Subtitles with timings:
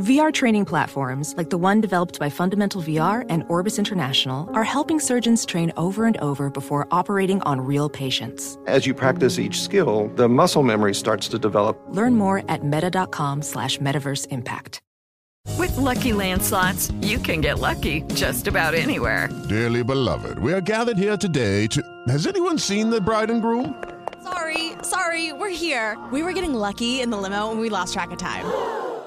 [0.00, 4.98] VR training platforms, like the one developed by Fundamental VR and Orbis International, are helping
[4.98, 8.56] surgeons train over and over before operating on real patients.
[8.66, 11.78] As you practice each skill, the muscle memory starts to develop.
[11.90, 14.80] Learn more at meta.com slash metaverse impact.
[15.58, 19.28] With LuckyLand Slots, you can get lucky just about anywhere.
[19.50, 21.82] Dearly beloved, we are gathered here today to.
[22.08, 23.84] Has anyone seen the bride and groom?
[24.22, 25.98] Sorry, sorry, we're here.
[26.10, 28.46] We were getting lucky in the limo and we lost track of time.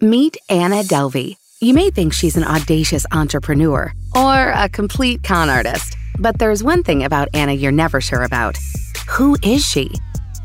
[0.00, 1.36] Meet Anna Delvey.
[1.60, 6.82] You may think she's an audacious entrepreneur or a complete con artist, but there's one
[6.82, 8.58] thing about Anna you're never sure about.
[9.10, 9.92] Who is she?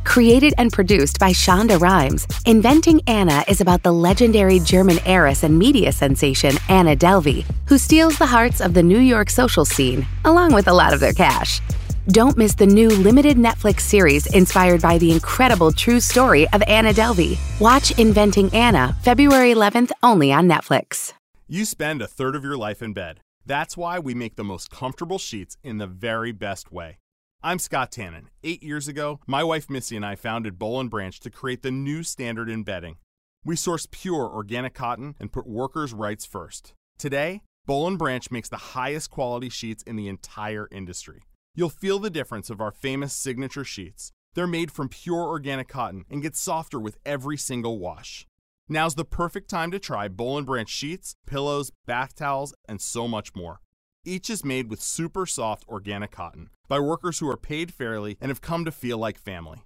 [0.05, 5.57] Created and produced by Shonda Rhimes, Inventing Anna is about the legendary German heiress and
[5.57, 10.53] media sensation Anna Delvey, who steals the hearts of the New York social scene, along
[10.53, 11.59] with a lot of their cash.
[12.07, 16.93] Don't miss the new limited Netflix series inspired by the incredible true story of Anna
[16.93, 17.37] Delvey.
[17.59, 21.13] Watch Inventing Anna February 11th only on Netflix.
[21.47, 23.19] You spend a third of your life in bed.
[23.45, 26.97] That's why we make the most comfortable sheets in the very best way.
[27.43, 28.27] I'm Scott Tannen.
[28.43, 31.71] Eight years ago, my wife Missy and I founded Boll and Branch to create the
[31.71, 32.97] new standard in bedding.
[33.43, 36.73] We source pure organic cotton and put workers' rights first.
[36.97, 41.21] Today, Boll and Branch makes the highest quality sheets in the entire industry.
[41.55, 44.11] You'll feel the difference of our famous signature sheets.
[44.33, 48.27] They're made from pure organic cotton and get softer with every single wash.
[48.67, 53.35] Now's the perfect time to try and Branch sheets, pillows, bath towels, and so much
[53.35, 53.61] more.
[54.05, 58.29] Each is made with super soft organic cotton by workers who are paid fairly and
[58.29, 59.63] have come to feel like family.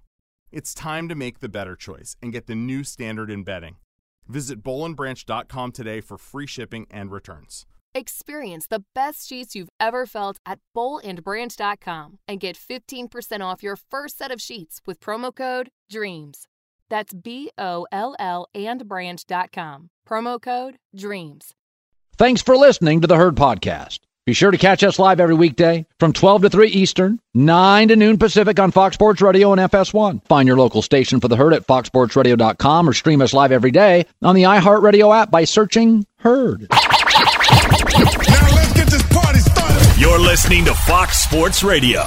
[0.50, 3.76] It's time to make the better choice and get the new standard in bedding.
[4.26, 7.66] Visit bollandbranch.com today for free shipping and returns.
[7.96, 14.18] Experience the best sheets you've ever felt at bollandbranch.com and get 15% off your first
[14.18, 16.48] set of sheets with promo code DREAMS.
[16.90, 19.90] That's B O L L and branch.com.
[20.08, 21.52] Promo code DREAMS.
[22.16, 24.00] Thanks for listening to the Herd Podcast.
[24.26, 27.96] Be sure to catch us live every weekday from 12 to 3 Eastern, 9 to
[27.96, 30.26] noon Pacific on Fox Sports Radio and FS1.
[30.26, 34.06] Find your local station for the Herd at foxsportsradio.com or stream us live every day
[34.22, 36.68] on the iHeartRadio app by searching Herd.
[40.04, 42.02] You're listening to Fox Sports Radio.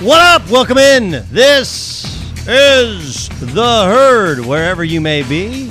[0.00, 0.50] What up?
[0.50, 1.24] Welcome in.
[1.30, 2.04] This
[2.48, 5.70] is The Herd, wherever you may be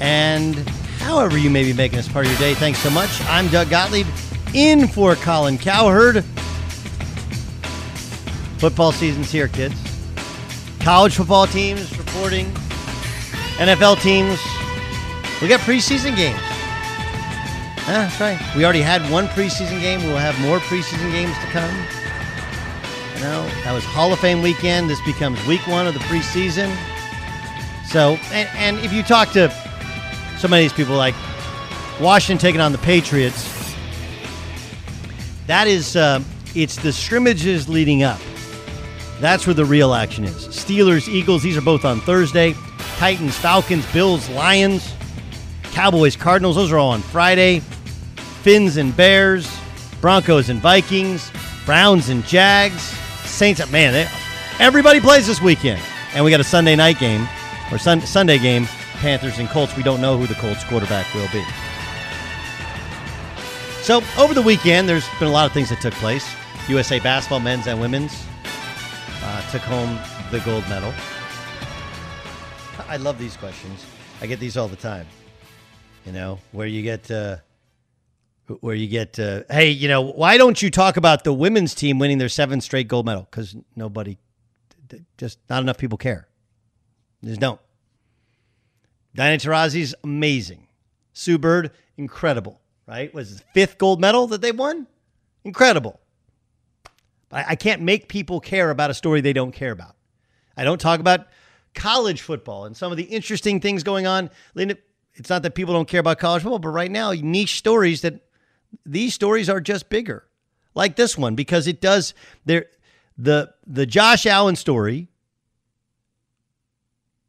[0.00, 0.54] and
[1.00, 2.54] however you may be making this part of your day.
[2.54, 3.10] Thanks so much.
[3.22, 4.06] I'm Doug Gottlieb,
[4.54, 6.24] in for Colin Cowherd.
[8.58, 9.74] Football season's here, kids.
[10.78, 12.46] College football teams reporting,
[13.56, 14.38] NFL teams.
[15.42, 16.51] We got preseason games.
[17.86, 18.56] Yeah, that's right.
[18.56, 20.04] We already had one preseason game.
[20.04, 21.74] We'll have more preseason games to come.
[23.16, 24.88] You know, that was Hall of Fame weekend.
[24.88, 26.74] This becomes week one of the preseason.
[27.86, 29.50] So, and, and if you talk to
[30.38, 31.14] some of these people, like
[32.00, 33.74] Washington taking on the Patriots,
[35.48, 36.22] that is, uh,
[36.54, 38.20] it's the scrimmages leading up.
[39.20, 40.46] That's where the real action is.
[40.48, 42.54] Steelers, Eagles, these are both on Thursday.
[42.96, 44.94] Titans, Falcons, Bills, Lions,
[45.72, 47.60] Cowboys, Cardinals, those are all on Friday.
[48.42, 49.50] Finns and Bears,
[50.00, 51.32] Broncos and Vikings,
[51.64, 52.82] Browns and Jags,
[53.24, 53.70] Saints.
[53.70, 54.06] Man, they,
[54.58, 55.80] everybody plays this weekend.
[56.14, 57.26] And we got a Sunday night game,
[57.70, 58.66] or sun, Sunday game,
[59.00, 59.74] Panthers and Colts.
[59.74, 61.42] We don't know who the Colts quarterback will be.
[63.80, 66.28] So, over the weekend, there's been a lot of things that took place.
[66.68, 68.12] USA basketball, men's and women's,
[69.22, 69.98] uh, took home
[70.30, 70.92] the gold medal.
[72.88, 73.86] I love these questions.
[74.20, 75.06] I get these all the time.
[76.06, 77.36] You know, where you get, uh,
[78.60, 81.98] where you get, uh, hey, you know, why don't you talk about the women's team
[81.98, 83.26] winning their seventh straight gold medal?
[83.30, 84.18] Because nobody,
[85.16, 86.26] just not enough people care.
[87.24, 87.60] Just don't.
[89.14, 90.66] Diana Taurasi's amazing.
[91.12, 93.12] Sue Bird, incredible, right?
[93.14, 94.86] Was the fifth gold medal that they won?
[95.44, 96.00] Incredible.
[97.34, 99.96] I can't make people care about a story they don't care about.
[100.54, 101.28] I don't talk about
[101.74, 104.28] college football and some of the interesting things going on.
[104.54, 104.76] Linda,
[105.14, 108.20] it's not that people don't care about college football, but right now, niche stories that
[108.86, 110.24] these stories are just bigger,
[110.74, 112.14] like this one, because it does.
[112.44, 112.66] There,
[113.18, 115.08] the the Josh Allen story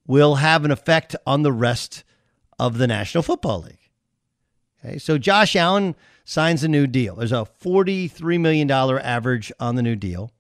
[0.07, 2.03] will have an effect on the rest
[2.59, 3.89] of the National Football League.
[4.83, 5.95] Okay, so Josh Allen
[6.25, 7.15] signs a new deal.
[7.15, 10.31] There's a $43 million average on the new deal.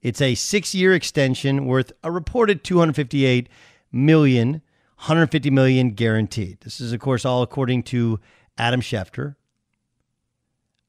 [0.00, 3.48] It's a six-year extension worth a reported 258
[3.90, 4.62] million,
[4.98, 6.58] 150 million guaranteed.
[6.62, 8.18] This is, of course, all according to
[8.58, 9.36] Adam Schefter.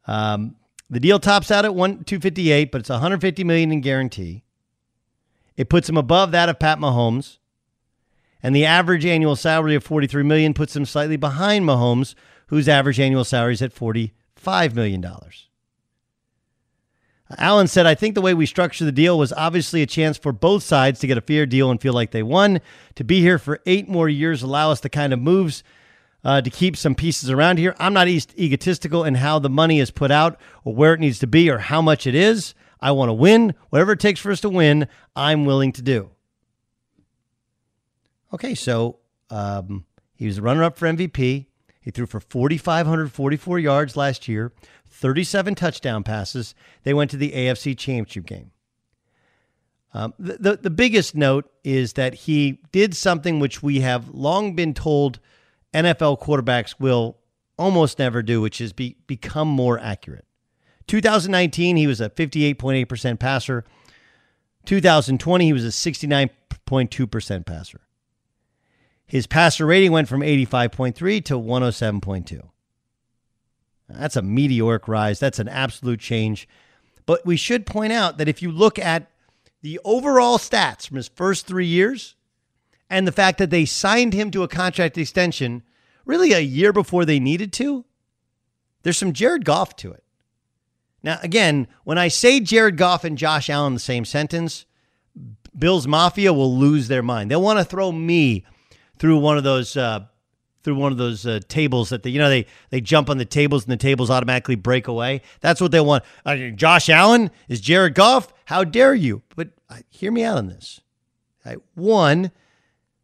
[0.08, 0.56] Um,
[0.90, 4.44] the deal tops out at one 258, but it's 150 million in guarantee.
[5.56, 7.38] It puts him above that of Pat Mahomes,
[8.42, 12.16] and the average annual salary of 43 million puts him slightly behind Mahomes,
[12.48, 15.49] whose average annual salary is at 45 million dollars.
[17.38, 20.32] Allen said, I think the way we structured the deal was obviously a chance for
[20.32, 22.60] both sides to get a fair deal and feel like they won.
[22.96, 25.64] To be here for eight more years allow us the kind of moves
[26.24, 27.76] uh, to keep some pieces around here.
[27.80, 31.28] I'm not egotistical in how the money is put out or where it needs to
[31.28, 32.56] be or how much it is.
[32.82, 33.54] I want to win.
[33.70, 36.10] Whatever it takes for us to win, I'm willing to do.
[38.34, 39.00] Okay, so
[39.30, 39.86] um,
[40.16, 41.46] he was runner up for MVP.
[41.82, 44.52] He threw for 4,544 yards last year,
[45.00, 46.54] 37 touchdown passes.
[46.84, 48.52] They went to the AFC Championship game.
[49.94, 54.56] Um, the, the, the biggest note is that he did something which we have long
[54.56, 55.20] been told
[55.74, 57.18] NFL quarterbacks will
[57.58, 60.26] almost never do, which is be, become more accurate.
[60.88, 63.66] 2019, he was a 58.8% passer.
[64.66, 67.82] 2020, he was a 69.2% passer.
[69.06, 72.50] His passer rating went from 85.3 to 107.2.
[73.90, 75.20] That's a meteoric rise.
[75.20, 76.48] That's an absolute change.
[77.06, 79.10] But we should point out that if you look at
[79.62, 82.16] the overall stats from his first three years
[82.90, 85.64] and the fact that they signed him to a contract extension
[86.06, 87.86] really a year before they needed to,
[88.84, 90.04] there's some Jared Goff to it.
[91.02, 94.66] Now, again, when I say Jared Goff and Josh Allen the same sentence,
[95.58, 97.32] Bills Mafia will lose their mind.
[97.32, 98.46] They'll want to throw me
[98.98, 100.06] through one of those uh,
[100.64, 103.26] through one of those uh, tables that they, you know they they jump on the
[103.26, 105.22] tables and the tables automatically break away.
[105.42, 106.04] That's what they want.
[106.26, 108.34] Uh, Josh Allen is Jared Goff.
[108.46, 109.22] How dare you?
[109.36, 110.82] But uh, hear me out on this.
[111.46, 111.58] Right?
[111.76, 112.32] One,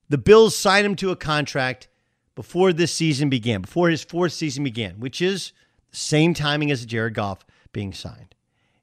[0.10, 1.88] the Bills signed him to a contract
[2.36, 5.54] before this season began, before his fourth season began, which is
[5.92, 8.36] the same timing as Jared Goff being signed.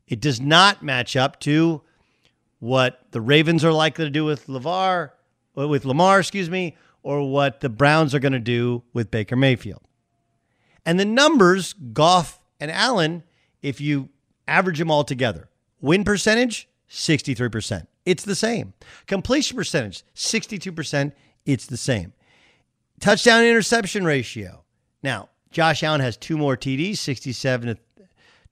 [0.08, 1.82] It does not match up to
[2.58, 5.10] what the Ravens are likely to do with Lavar,
[5.54, 9.82] with Lamar, excuse me, or what the Browns are going to do with Baker Mayfield.
[10.84, 13.22] And the numbers, Goff and Allen,
[13.60, 14.08] if you
[14.48, 15.48] average them all together,
[15.80, 17.86] win percentage, 63%.
[18.04, 18.72] It's the same.
[19.06, 21.12] Completion percentage, 62%.
[21.46, 22.12] It's the same.
[23.00, 24.64] Touchdown interception ratio.
[25.02, 27.78] Now, Josh Allen has two more TDs, 67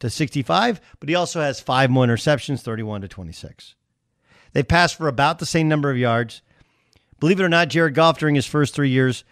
[0.01, 3.75] to 65, but he also has five more interceptions, 31 to 26.
[4.53, 6.43] They passed for about the same number of yards.
[7.21, 9.25] Believe it or not, Jared Goff during his first three years,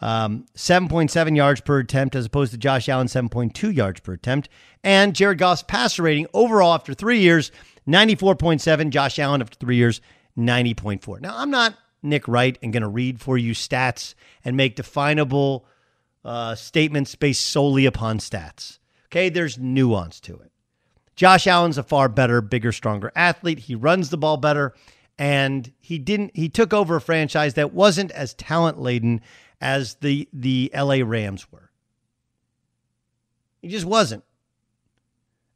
[0.00, 4.50] um, 7.7 yards per attempt as opposed to Josh Allen, 7.2 yards per attempt.
[4.82, 7.50] And Jared Goff's passer rating overall after three years,
[7.88, 8.90] 94.7.
[8.90, 10.02] Josh Allen after three years,
[10.38, 11.20] 90.4.
[11.22, 14.14] Now, I'm not Nick Wright and going to read for you stats
[14.44, 15.64] and make definable
[16.24, 18.78] uh, statements based solely upon stats.
[19.06, 20.50] Okay, there's nuance to it.
[21.16, 23.60] Josh Allen's a far better, bigger, stronger athlete.
[23.60, 24.74] He runs the ball better
[25.18, 29.20] and he didn't he took over a franchise that wasn't as talent laden
[29.60, 31.70] as the the LA Rams were.
[33.62, 34.24] He just wasn't.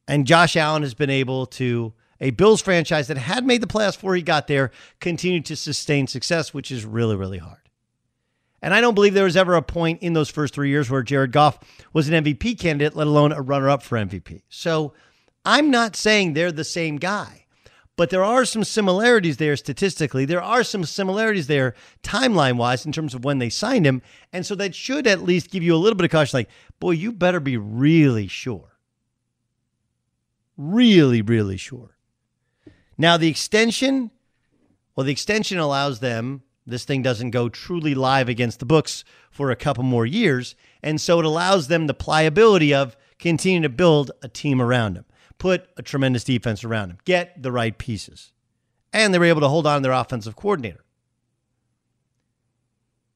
[0.06, 3.94] And Josh Allen has been able to a Bills franchise that had made the playoffs
[3.94, 7.68] before he got there continued to sustain success, which is really, really hard.
[8.60, 11.02] And I don't believe there was ever a point in those first three years where
[11.02, 11.58] Jared Goff
[11.92, 14.42] was an MVP candidate, let alone a runner up for MVP.
[14.48, 14.94] So
[15.44, 17.37] I'm not saying they're the same guy,
[17.98, 20.24] but there are some similarities there statistically.
[20.24, 21.74] There are some similarities there
[22.04, 24.02] timeline wise in terms of when they signed him.
[24.32, 26.92] And so that should at least give you a little bit of caution like, boy,
[26.92, 28.78] you better be really sure.
[30.56, 31.96] Really, really sure.
[32.96, 34.12] Now, the extension,
[34.94, 39.02] well, the extension allows them this thing doesn't go truly live against the books
[39.32, 40.54] for a couple more years.
[40.84, 45.04] And so it allows them the pliability of continuing to build a team around him,
[45.38, 48.32] put a tremendous defense around him, get the right pieces.
[48.92, 50.84] And they were able to hold on to their offensive coordinator.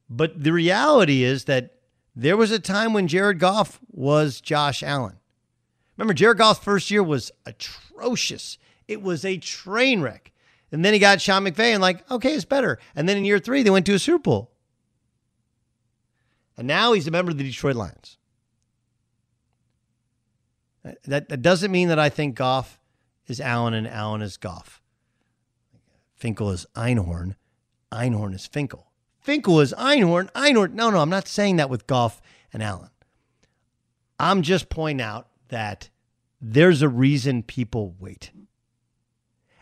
[0.09, 1.75] But the reality is that
[2.15, 5.17] there was a time when Jared Goff was Josh Allen.
[5.97, 8.57] Remember, Jared Goff's first year was atrocious.
[8.87, 10.31] It was a train wreck.
[10.71, 12.79] And then he got Sean McVay and like, okay, it's better.
[12.95, 14.51] And then in year three, they went to a Super Bowl.
[16.57, 18.17] And now he's a member of the Detroit Lions.
[21.05, 22.79] That, that doesn't mean that I think Goff
[23.27, 24.81] is Allen and Allen is Goff.
[26.19, 27.35] Finkle is Einhorn.
[27.91, 28.85] Einhorn is Finkle.
[29.25, 30.31] Finkle is Einhorn.
[30.31, 30.73] Einhorn.
[30.73, 32.21] No, no, I'm not saying that with Goff
[32.51, 32.89] and Allen.
[34.19, 35.89] I'm just pointing out that
[36.41, 38.31] there's a reason people wait.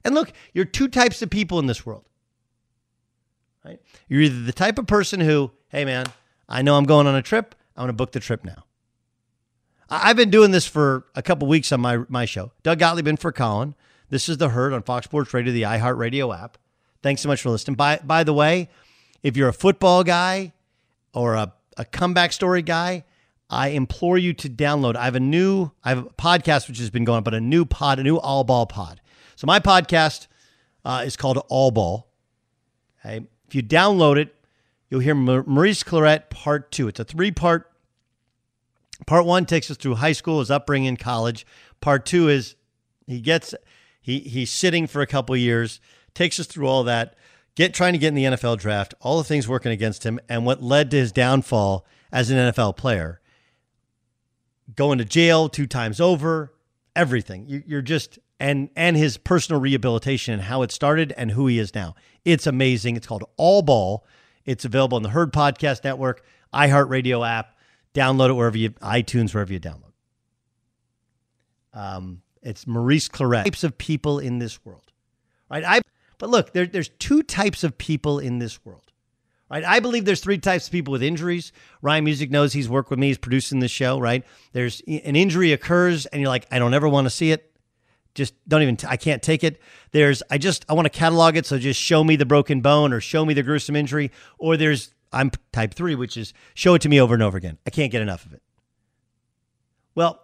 [0.04, 2.06] And look, you're two types of people in this world.
[3.64, 3.80] Right?
[4.08, 6.08] You're either the type of person who, hey man,
[6.50, 7.54] I know I'm going on a trip.
[7.76, 8.66] I'm going to book the trip now.
[9.92, 12.52] I've been doing this for a couple weeks on my my show.
[12.64, 13.76] Doug Gottlieb in for Colin.
[14.10, 16.58] This is the herd on Fox Sports Radio, the iHeartRadio app.
[17.04, 17.76] Thanks so much for listening.
[17.76, 18.70] By by the way,
[19.22, 20.54] if you're a football guy
[21.14, 23.04] or a, a comeback story guy,
[23.50, 24.96] I implore you to download.
[24.96, 27.66] I have a new I have a podcast which has been going, but a new
[27.66, 29.02] pod, a new all ball pod.
[29.36, 30.28] So my podcast
[30.86, 32.08] uh, is called All Ball.
[33.04, 33.26] Okay?
[33.48, 34.34] If you download it,
[34.90, 36.88] you'll hear Maurice Clarett Part Two.
[36.88, 37.71] It's a three part.
[39.06, 41.46] Part one takes us through high school, his upbringing, college.
[41.80, 42.56] Part two is
[43.08, 43.54] he gets
[44.02, 45.80] he he's sitting for a couple years,
[46.14, 47.16] takes us through all that,
[47.56, 50.46] get trying to get in the NFL draft, all the things working against him, and
[50.46, 53.20] what led to his downfall as an NFL player.
[54.76, 56.54] Going to jail two times over,
[56.96, 57.46] everything.
[57.48, 61.60] You, you're just and and his personal rehabilitation and how it started and who he
[61.60, 61.96] is now.
[62.26, 62.96] It's amazing.
[62.96, 64.06] It's called All Ball.
[64.46, 67.56] It's available on the Herd Podcast Network, iHeartRadio app.
[67.94, 69.92] Download it wherever you iTunes, wherever you download.
[71.74, 73.44] Um, it's Maurice Clarett.
[73.44, 74.92] Types of people in this world,
[75.50, 75.64] right?
[75.64, 75.82] I
[76.18, 78.92] but look, there, there's two types of people in this world,
[79.50, 79.64] right?
[79.64, 81.52] I believe there's three types of people with injuries.
[81.82, 83.08] Ryan Music knows he's worked with me.
[83.08, 84.24] He's producing this show, right?
[84.54, 87.52] There's an injury occurs, and you're like, I don't ever want to see it
[88.14, 89.62] just don't even I can't take it.
[89.92, 92.94] There's I just I want to catalog it so just show me the broken bone
[92.94, 96.82] or show me the gruesome injury or there's I'm type 3 which is show it
[96.84, 97.58] to me over and over again.
[97.66, 98.42] I can't get enough of it.
[99.96, 100.22] Well,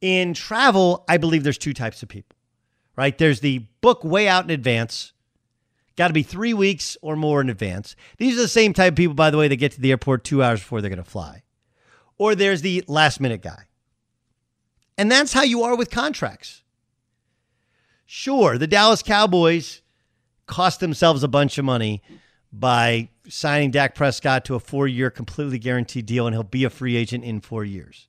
[0.00, 2.36] in travel, I believe there's two types of people.
[2.96, 3.16] Right?
[3.16, 5.12] There's the book way out in advance.
[5.96, 7.96] Got to be 3 weeks or more in advance.
[8.18, 10.24] These are the same type of people by the way that get to the airport
[10.24, 11.42] 2 hours before they're going to fly.
[12.18, 13.64] Or there's the last minute guy.
[14.98, 16.62] And that's how you are with contracts
[18.14, 19.80] Sure, the Dallas Cowboys
[20.44, 22.02] cost themselves a bunch of money
[22.52, 26.70] by signing Dak Prescott to a four year completely guaranteed deal, and he'll be a
[26.70, 28.08] free agent in four years.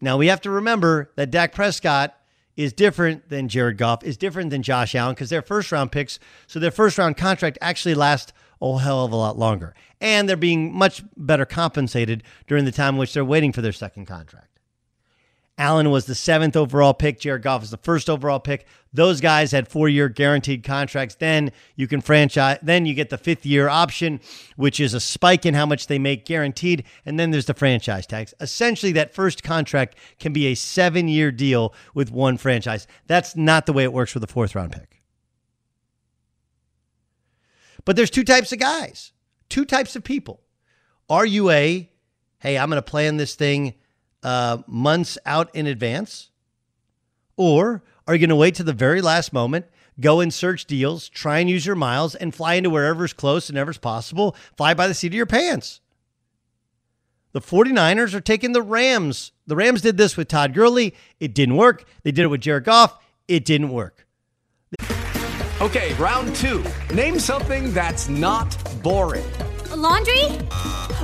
[0.00, 2.14] Now, we have to remember that Dak Prescott
[2.56, 6.18] is different than Jared Goff, is different than Josh Allen because they're first round picks.
[6.46, 9.74] So their first round contract actually lasts a hell of a lot longer.
[10.00, 13.72] And they're being much better compensated during the time in which they're waiting for their
[13.72, 14.57] second contract.
[15.58, 17.18] Allen was the seventh overall pick.
[17.18, 18.64] Jared Goff was the first overall pick.
[18.92, 21.16] Those guys had four year guaranteed contracts.
[21.16, 24.20] Then you can franchise, then you get the fifth year option,
[24.54, 26.84] which is a spike in how much they make guaranteed.
[27.04, 28.32] And then there's the franchise tax.
[28.40, 32.86] Essentially, that first contract can be a seven year deal with one franchise.
[33.08, 35.02] That's not the way it works with a fourth round pick.
[37.84, 39.12] But there's two types of guys,
[39.48, 40.42] two types of people.
[41.10, 41.90] Are you a,
[42.38, 43.74] hey, I'm going to plan this thing
[44.28, 46.28] uh, months out in advance?
[47.38, 49.64] Or are you going to wait to the very last moment,
[49.98, 53.56] go and search deals, try and use your miles, and fly into wherever's close and
[53.56, 55.80] wherever's possible, fly by the seat of your pants?
[57.32, 59.32] The 49ers are taking the Rams.
[59.46, 60.94] The Rams did this with Todd Gurley.
[61.20, 61.84] It didn't work.
[62.02, 63.02] They did it with Jared Goff.
[63.28, 64.06] It didn't work.
[65.62, 66.62] Okay, round two.
[66.92, 69.24] Name something that's not boring.
[69.70, 70.24] A laundry?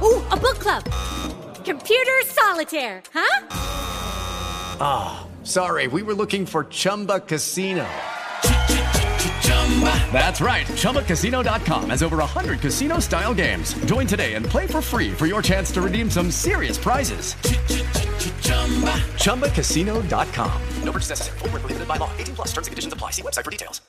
[0.03, 1.44] Ooh, a book club.
[1.65, 3.47] Computer solitaire, huh?
[4.81, 7.87] Ah, Sorry, we were looking for Chumba Casino.
[10.13, 10.67] That's right.
[10.67, 13.75] ChumbaCasino.com has over 100 casino style games.
[13.85, 17.35] Join today and play for free for your chance to redeem some serious prizes.
[19.21, 20.63] ChumbaCasino.com.
[20.83, 21.39] No purchase necessary.
[21.39, 22.11] Full prohibited by law.
[22.17, 23.11] 18 plus terms and conditions apply.
[23.11, 23.81] See website for details.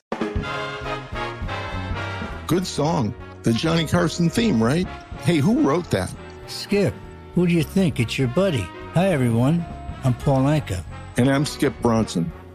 [2.47, 3.13] Good song.
[3.43, 4.87] The Johnny Carson theme, right?
[5.19, 6.13] Hey, who wrote that?
[6.47, 6.93] Skip,
[7.35, 7.99] who do you think?
[7.99, 8.65] It's your buddy.
[8.93, 9.65] Hi, everyone.
[10.05, 10.83] I'm Paul Anka.
[11.17, 12.31] And I'm Skip Bronson.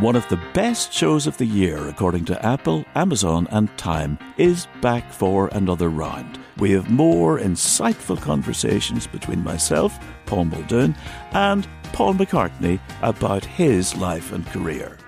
[0.00, 4.68] One of the best shows of the year, according to Apple, Amazon, and Time, is
[4.82, 6.38] back for another round.
[6.58, 10.94] We have more insightful conversations between myself, Paul Muldoon,
[11.32, 14.98] and Paul McCartney about his life and career.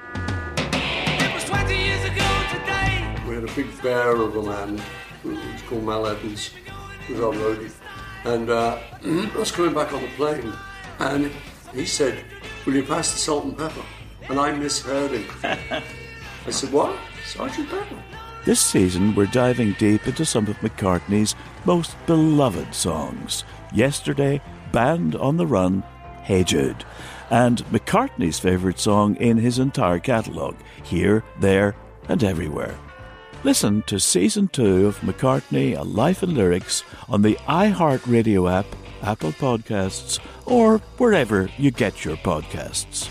[0.72, 3.14] It was twenty years ago today.
[3.28, 4.80] We had a big bear of a man,
[5.22, 6.50] who was called Mal Evans,
[7.06, 7.72] who was our roadie.
[8.24, 10.50] And uh, I was coming back on the plane,
[10.98, 11.30] and
[11.74, 12.24] he said,
[12.64, 13.82] Will you pass the salt and pepper?
[14.28, 15.24] And I misheard him.
[16.46, 16.96] I said, What?
[17.24, 18.02] Sergeant Pepper?
[18.44, 23.44] This season, we're diving deep into some of McCartney's most beloved songs.
[23.74, 24.40] Yesterday,
[24.72, 25.82] Band on the Run,
[26.22, 26.84] Hey Jude,
[27.30, 31.74] and McCartney's favourite song in his entire catalogue, Here, There,
[32.08, 32.74] and Everywhere.
[33.44, 38.66] Listen to Season 2 of McCartney, A Life in Lyrics on the iHeartRadio app,
[39.02, 43.10] Apple Podcasts, or wherever you get your podcasts.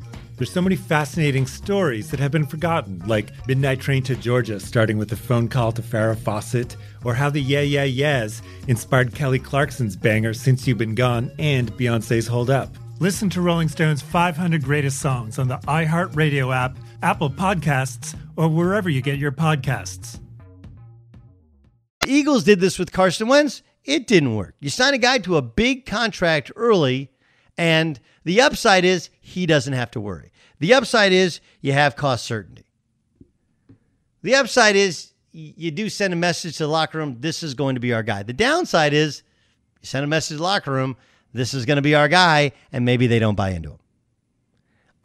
[0.41, 4.97] There's so many fascinating stories that have been forgotten, like Midnight Train to Georgia, starting
[4.97, 9.37] with a phone call to Farrah Fawcett, or how the Yeah Yeah Yeahs inspired Kelly
[9.37, 12.75] Clarkson's banger Since You've Been Gone and Beyonce's Hold Up.
[12.99, 18.89] Listen to Rolling Stone's 500 Greatest Songs on the iHeartRadio app, Apple Podcasts, or wherever
[18.89, 20.19] you get your podcasts.
[21.99, 23.61] The Eagles did this with Carson Wentz.
[23.85, 24.55] It didn't work.
[24.59, 27.10] You sign a guy to a big contract early,
[27.61, 30.31] and the upside is he doesn't have to worry.
[30.57, 32.65] The upside is you have cost certainty.
[34.23, 37.75] The upside is you do send a message to the locker room this is going
[37.75, 38.23] to be our guy.
[38.23, 39.21] The downside is
[39.79, 40.97] you send a message to the locker room
[41.33, 43.79] this is going to be our guy, and maybe they don't buy into him.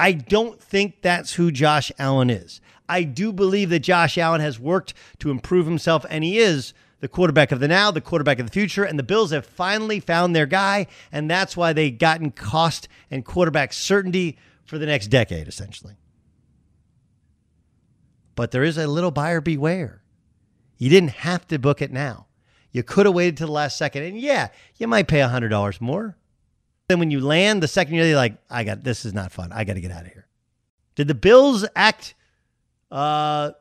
[0.01, 2.63] I don't think that's who Josh Allen is.
[2.89, 7.09] I do believe that Josh Allen has worked to improve himself, and he is the
[7.09, 10.35] quarterback of the now, the quarterback of the future, and the Bills have finally found
[10.35, 15.47] their guy, and that's why they've gotten cost and quarterback certainty for the next decade,
[15.47, 15.97] essentially.
[18.35, 20.03] But there is a little buyer beware.
[20.79, 22.27] You didn't have to book it now.
[22.71, 25.81] You could have waited till the last second, and yeah, you might pay hundred dollars
[25.81, 26.17] more.
[26.89, 29.53] Then when you land the second year, you're like, I got this is not fun.
[29.53, 30.27] I got to get out of here.
[30.95, 32.15] Did the Bills act?
[32.91, 33.53] Uh,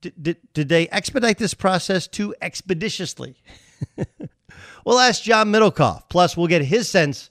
[0.00, 3.36] did, did, they expedite this process too expeditiously?
[4.84, 6.08] we'll ask John Middlekauff.
[6.08, 7.30] Plus, we'll get his sense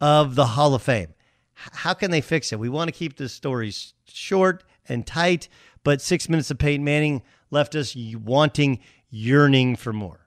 [0.00, 1.14] of the Hall of Fame.
[1.54, 2.58] How can they fix it?
[2.58, 5.48] We want to keep the stories short and tight,
[5.84, 10.26] but six minutes of Peyton Manning left us wanting, yearning for more.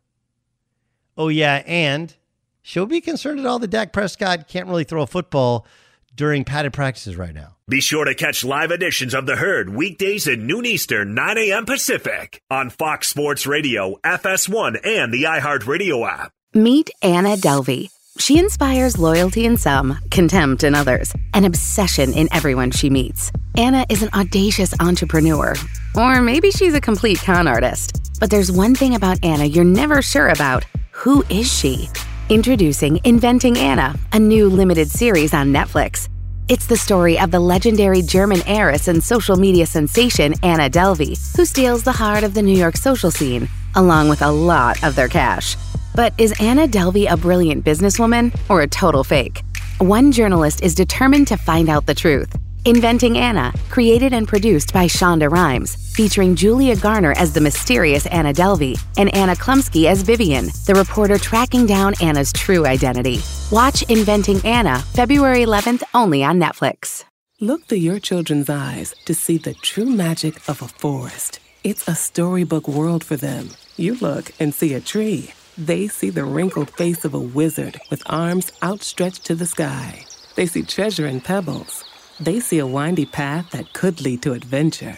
[1.17, 2.15] Oh, yeah, and
[2.61, 5.67] should we be concerned at all that Dak Prescott can't really throw a football
[6.15, 7.55] during padded practices right now?
[7.69, 11.65] Be sure to catch live editions of The Herd weekdays at noon Eastern, 9 a.m.
[11.67, 16.31] Pacific on Fox Sports Radio, FS1, and the iHeartRadio app.
[16.55, 17.91] Meet Anna Delvey.
[18.17, 23.31] She inspires loyalty in some, contempt in others, and obsession in everyone she meets.
[23.55, 25.53] Anna is an audacious entrepreneur,
[25.95, 28.01] or maybe she's a complete con artist.
[28.19, 31.87] But there's one thing about Anna you're never sure about who is she?
[32.29, 36.09] Introducing Inventing Anna, a new limited series on Netflix.
[36.49, 41.45] It's the story of the legendary German heiress and social media sensation Anna Delvey, who
[41.45, 45.07] steals the heart of the New York social scene, along with a lot of their
[45.07, 45.55] cash.
[45.93, 49.43] But is Anna Delvey a brilliant businesswoman or a total fake?
[49.77, 52.35] One journalist is determined to find out the truth.
[52.65, 58.31] Inventing Anna, created and produced by Shonda Rhimes, featuring Julia Garner as the mysterious Anna
[58.31, 63.19] Delvey and Anna Chlumsky as Vivian, the reporter tracking down Anna's true identity.
[63.51, 67.03] Watch Inventing Anna February 11th only on Netflix.
[67.41, 71.41] Look through your children's eyes to see the true magic of a forest.
[71.65, 73.49] It's a storybook world for them.
[73.75, 75.33] You look and see a tree.
[75.57, 80.05] They see the wrinkled face of a wizard with arms outstretched to the sky.
[80.37, 81.83] They see treasure in pebbles
[82.19, 84.97] they see a windy path that could lead to adventure.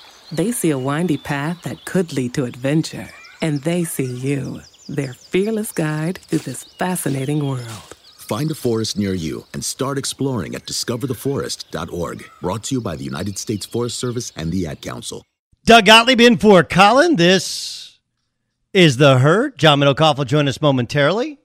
[0.31, 3.09] they see a windy path that could lead to adventure.
[3.41, 7.95] And they see you, their fearless guide through this fascinating world.
[8.17, 12.29] Find a forest near you and start exploring at discovertheforest.org.
[12.41, 15.25] Brought to you by the United States Forest Service and the Ad Council.
[15.65, 17.17] Doug Gottlieb in for Colin.
[17.17, 17.99] This
[18.73, 19.57] is The Herd.
[19.57, 21.39] John Middlekauff will join us momentarily.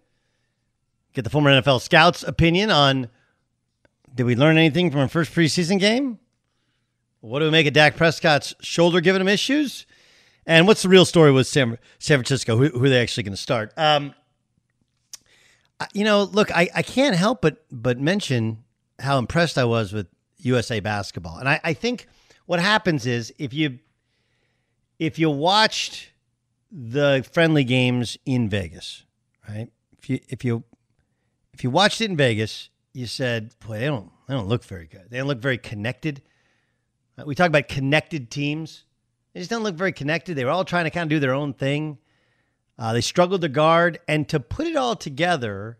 [1.12, 3.08] Get the former NFL scout's opinion on
[4.14, 6.18] did we learn anything from our first preseason game?
[7.20, 9.86] What do we make of Dak Prescott's shoulder giving him issues?
[10.46, 12.56] And what's the real story with San, San Francisco?
[12.56, 13.72] Who, who, are they actually going to start?
[13.76, 14.14] Um,
[15.92, 18.64] you know, look, I, I can't help but but mention
[18.98, 20.06] how impressed I was with
[20.38, 22.06] USA basketball, and I, I think
[22.46, 23.78] what happens is if you
[24.98, 26.12] if you watched
[26.70, 29.04] the friendly games in Vegas,
[29.48, 29.68] right?
[29.98, 30.64] If you if you
[31.52, 34.86] if you watched it in Vegas, you said, "Boy, they don't they don't look very
[34.86, 35.08] good.
[35.10, 36.22] They don't look very connected."
[37.18, 38.84] Uh, we talk about connected teams.
[39.32, 40.36] They just don't look very connected.
[40.36, 41.98] They were all trying to kind of do their own thing.
[42.78, 45.78] Uh, they struggled to guard, and to put it all together,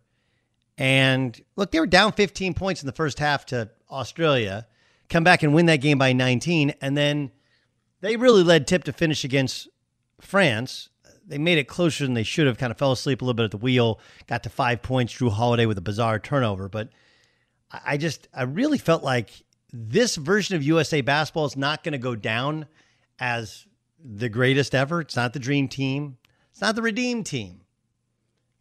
[0.79, 4.67] and look, they were down 15 points in the first half to Australia,
[5.09, 7.31] come back and win that game by 19, and then
[8.01, 9.69] they really led tip to finish against
[10.21, 10.89] France.
[11.27, 12.57] They made it closer than they should have.
[12.57, 14.01] Kind of fell asleep a little bit at the wheel.
[14.27, 15.13] Got to five points.
[15.13, 16.91] Jrue Holiday with a bizarre turnover, but
[17.71, 19.31] I just I really felt like
[19.73, 22.67] this version of USA basketball is not going to go down
[23.19, 23.67] as
[24.03, 25.01] the greatest ever.
[25.01, 26.19] It's not the dream team.
[26.51, 27.63] It's not the redeem team.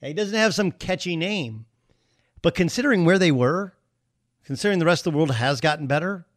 [0.01, 1.65] He doesn't have some catchy name.
[2.41, 3.73] But considering where they were,
[4.43, 6.27] considering the rest of the world has gotten better,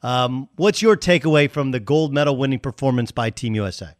[0.00, 3.94] Um, what's your takeaway from the gold medal winning performance by Team USA?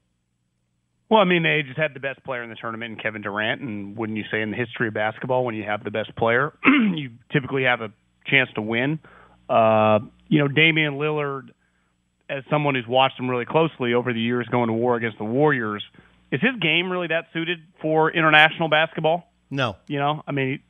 [1.10, 3.62] Well, I mean, they just had the best player in the tournament in Kevin Durant,
[3.62, 6.52] and wouldn't you say in the history of basketball, when you have the best player,
[6.64, 7.90] you typically have a
[8.26, 9.00] chance to win.
[9.48, 11.48] Uh, you know, Damian Lillard,
[12.28, 15.24] as someone who's watched him really closely over the years, going to war against the
[15.24, 15.84] Warriors,
[16.30, 19.30] is his game really that suited for international basketball?
[19.50, 19.76] No.
[19.86, 20.60] You know, I mean,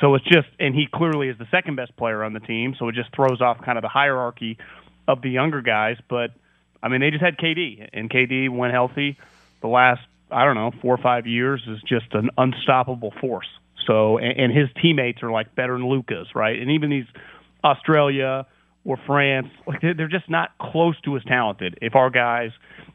[0.00, 2.88] so it's just, and he clearly is the second best player on the team, so
[2.88, 4.58] it just throws off kind of the hierarchy
[5.08, 5.96] of the younger guys.
[6.08, 6.32] But
[6.82, 9.16] I mean, they just had KD, and KD went healthy
[9.60, 13.48] the last I don't know four or five years is just an unstoppable force.
[13.86, 16.58] So and, and his teammates are like better than Lucas, right?
[16.58, 17.06] And even these
[17.64, 18.46] Australia
[18.84, 21.78] or France, like they're, just not close to as talented.
[21.82, 22.50] If our guys,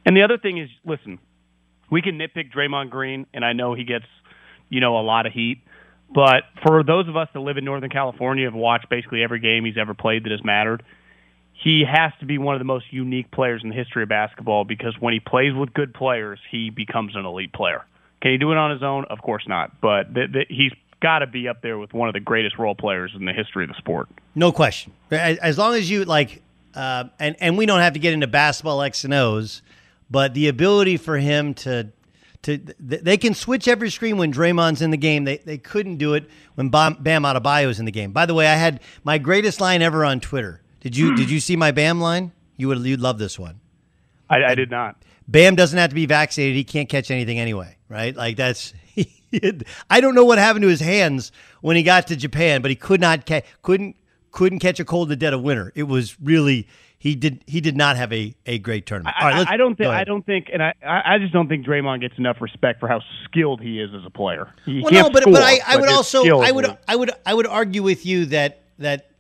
[0.05, 1.19] and the other thing is, listen,
[1.91, 4.05] we can nitpick Draymond Green, and I know he gets
[4.69, 5.61] you know a lot of heat.
[6.13, 9.65] But for those of us that live in Northern California have watched basically every game
[9.65, 10.83] he's ever played that has mattered
[11.63, 14.65] he has to be one of the most unique players in the history of basketball
[14.65, 17.85] because when he plays with good players, he becomes an elite player.
[18.21, 19.05] Can he do it on his own?
[19.09, 19.79] Of course not.
[19.81, 22.75] But th- th- he's got to be up there with one of the greatest role
[22.75, 24.09] players in the history of the sport.
[24.33, 24.93] No question.
[25.11, 26.41] As long as you like,
[26.73, 29.61] uh, and and we don't have to get into basketball X and O's,
[30.09, 31.91] but the ability for him to.
[32.43, 35.23] To, they can switch every screen when Draymond's in the game.
[35.23, 38.11] They, they couldn't do it when Bam, Bam Adebayo's in the game.
[38.11, 41.39] By the way, I had my greatest line ever on Twitter did you did you
[41.39, 42.31] see my Bam line?
[42.57, 43.59] You would you'd love this one.
[44.29, 44.95] I, I did not.
[45.27, 46.55] Bam doesn't have to be vaccinated.
[46.55, 48.15] He can't catch anything anyway, right?
[48.15, 48.71] Like that's.
[49.89, 52.75] I don't know what happened to his hands when he got to Japan, but he
[52.75, 53.95] could not ca- couldn't
[54.35, 55.71] couldn't catch a cold in the dead of winter.
[55.75, 56.67] It was really
[56.99, 59.15] he did he did not have a, a great tournament.
[59.19, 61.65] All right, I, I don't think I don't think, and I I just don't think
[61.65, 64.53] Draymond gets enough respect for how skilled he is as a player.
[64.65, 67.33] He well, no, but score, but I, I would also I would I would I
[67.33, 69.11] would argue with you that that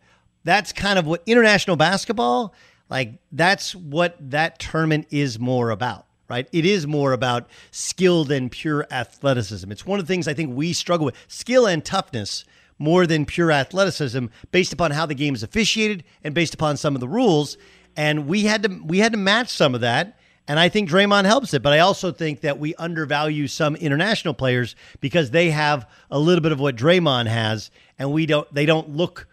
[0.43, 2.53] that's kind of what international basketball
[2.89, 8.49] like that's what that tournament is more about right it is more about skill than
[8.49, 12.45] pure athleticism it's one of the things i think we struggle with skill and toughness
[12.77, 16.95] more than pure athleticism based upon how the game is officiated and based upon some
[16.95, 17.57] of the rules
[17.95, 21.25] and we had to we had to match some of that and I think Draymond
[21.25, 25.89] helps it, but I also think that we undervalue some international players because they have
[26.11, 28.51] a little bit of what Draymond has, and we don't.
[28.53, 29.27] They don't look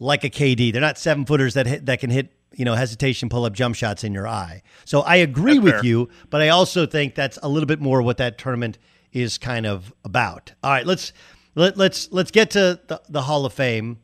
[0.00, 0.72] like a KD.
[0.72, 3.76] They're not seven footers that hit, that can hit you know hesitation pull up jump
[3.76, 4.62] shots in your eye.
[4.84, 5.84] So I agree that's with fair.
[5.84, 8.78] you, but I also think that's a little bit more what that tournament
[9.12, 10.52] is kind of about.
[10.64, 11.12] All right, let's
[11.54, 13.98] let, let's let's get to the, the Hall of Fame.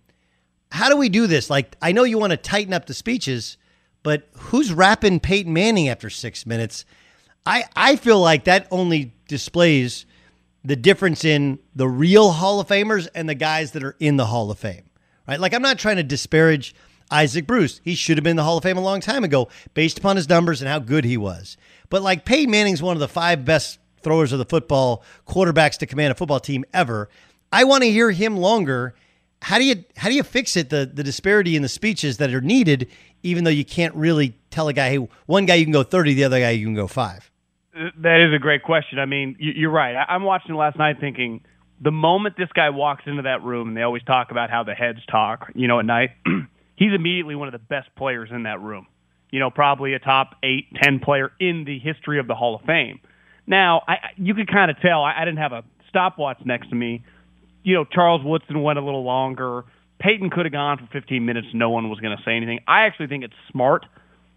[0.73, 1.49] How do we do this?
[1.51, 3.57] Like I know you want to tighten up the speeches,
[4.03, 6.85] but who's wrapping Peyton Manning after six minutes?
[7.45, 10.07] I I feel like that only displays
[10.65, 14.27] the difference in the real Hall of Famers and the guys that are in the
[14.27, 14.87] Hall of Fame
[15.27, 15.41] right?
[15.41, 16.75] Like, I'm not trying to disparage
[17.11, 17.81] Isaac Bruce.
[17.85, 20.17] He should have been in the Hall of Fame a long time ago based upon
[20.17, 21.57] his numbers and how good he was.
[21.89, 25.87] But like Peyton Manning's one of the five best throwers of the football, quarterbacks to
[25.87, 27.09] command a football team ever.
[27.57, 28.95] I want to hear him longer.
[29.41, 32.35] How do you how do you fix it the the disparity in the speeches that
[32.35, 32.89] are needed
[33.23, 36.13] even though you can't really tell a guy hey one guy you can go 30
[36.13, 37.31] the other guy you can go 5?
[38.03, 38.99] That is a great question.
[38.99, 39.97] I mean, you're right.
[40.07, 41.41] I'm watching last night thinking
[41.81, 44.75] the moment this guy walks into that room, and they always talk about how the
[44.75, 46.11] heads talk, you know, at night,
[46.77, 48.87] he's immediately one of the best players in that room.
[49.31, 52.63] You know, probably a top eight, ten player in the history of the Hall of
[52.63, 53.01] Fame.
[53.47, 55.03] Now, I, you could kind of tell.
[55.03, 57.03] I, I didn't have a stopwatch next to me.
[57.67, 59.65] You know, Charles Woodson went a little longer.
[59.99, 61.49] Peyton could have gone for 15 minutes.
[61.53, 62.61] No one was going to say anything.
[62.69, 63.85] I actually think it's smart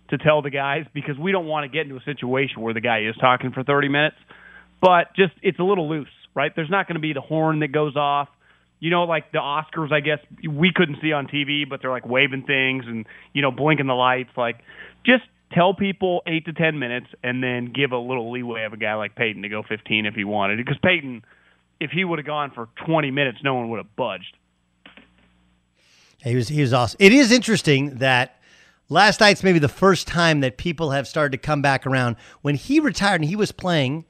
[0.10, 2.82] to tell the guys because we don't want to get into a situation where the
[2.82, 4.16] guy is talking for 30 minutes.
[4.82, 6.52] but just it's a little loose, right?
[6.56, 8.30] There's not going to be the horn that goes off.
[8.80, 12.08] You know, like the Oscars, I guess we couldn't see on TV, but they're like
[12.08, 14.32] waving things and you know blinking the lights.
[14.38, 14.60] Like,
[15.06, 18.78] just tell people eight to ten minutes, and then give a little leeway of a
[18.78, 20.58] guy like Peyton to go 15 if he wanted.
[20.58, 21.24] Because Peyton,
[21.80, 24.36] if he would have gone for 20 minutes, no one would have budged.
[26.24, 26.98] He was he was awesome.
[27.00, 28.40] It is interesting that
[28.90, 32.18] last night's maybe the first time that people have started to come back around.
[32.42, 34.04] When he retired and he was playing,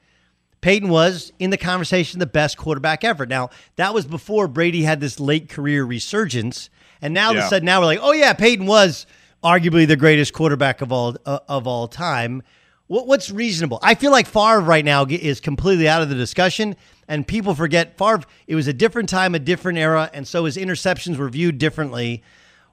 [0.62, 3.27] Peyton was in the conversation the best quarterback ever.
[3.27, 7.47] Now that was before Brady had this late career resurgence, and now all of a
[7.47, 9.05] sudden now we're like, oh yeah, Peyton was
[9.43, 12.41] arguably the greatest quarterback of all uh, of all time.
[12.88, 13.77] What, what's reasonable?
[13.84, 16.75] I feel like Favre right now is completely out of the discussion,
[17.10, 18.24] and people forget Favre.
[18.48, 22.24] It was a different time, a different era, and so his interceptions were viewed differently.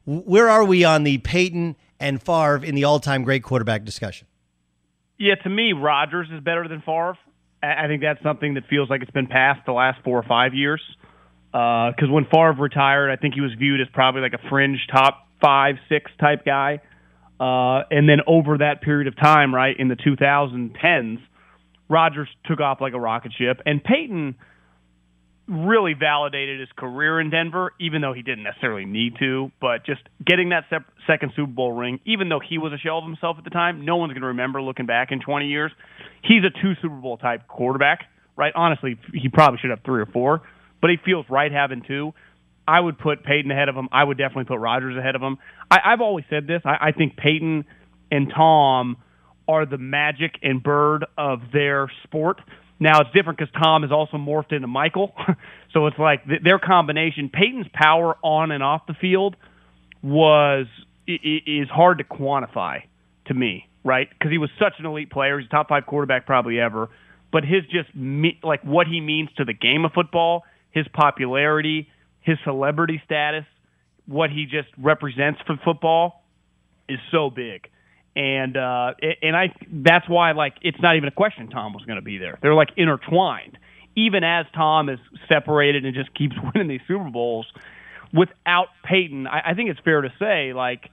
[0.05, 4.29] Where are we on the Peyton and Favre in the all-time great quarterback discussion?
[5.19, 7.19] Yeah, to me, Rodgers is better than Favre.
[7.63, 10.53] I think that's something that feels like it's been past the last four or five
[10.53, 10.83] years.
[11.51, 14.79] Because uh, when Favre retired, I think he was viewed as probably like a fringe
[14.93, 16.81] top five, six type guy.
[17.41, 21.19] Uh, and then over that period of time, right, in the 2010s,
[21.89, 23.61] Rodgers took off like a rocket ship.
[23.65, 24.37] And Peyton
[25.49, 29.53] really validated his career in Denver, even though he didn't necessarily need to.
[29.61, 30.65] But just getting that
[31.07, 33.85] second Super Bowl ring, even though he was a shell of himself at the time,
[33.85, 35.71] no one's going to remember looking back in 20 years.
[36.23, 38.53] He's a two Super Bowl type quarterback, right?
[38.57, 40.43] Honestly, he probably should have three or four,
[40.81, 42.13] but he feels right having two.
[42.67, 43.89] I would put Peyton ahead of him.
[43.93, 45.39] I would definitely put Rodgers ahead of him.
[45.71, 46.63] I, I've always said this.
[46.65, 47.65] I, I think Peyton
[48.11, 48.97] and Tom
[49.49, 52.41] are the magic and bird of their sport.
[52.79, 55.15] Now it's different because Tom is also morphed into Michael,
[55.73, 57.31] so it's like th- their combination.
[57.33, 59.37] Peyton's power on and off the field
[60.03, 60.67] was
[61.07, 62.83] is hard to quantify
[63.27, 64.09] to me, right?
[64.11, 65.39] Because he was such an elite player.
[65.39, 66.91] He's a top five quarterback probably ever,
[67.33, 71.89] but his just me, like what he means to the game of football, his popularity,
[72.21, 73.45] his celebrity status,
[74.07, 76.25] what he just represents for football
[76.89, 77.69] is so big.
[78.17, 81.97] And uh and I that's why like it's not even a question Tom was going
[81.97, 82.39] to be there.
[82.41, 83.59] They're like intertwined.
[83.95, 84.99] Even as Tom is
[85.29, 87.47] separated and just keeps winning these Super Bowls,
[88.13, 90.91] without Peyton, I, I think it's fair to say like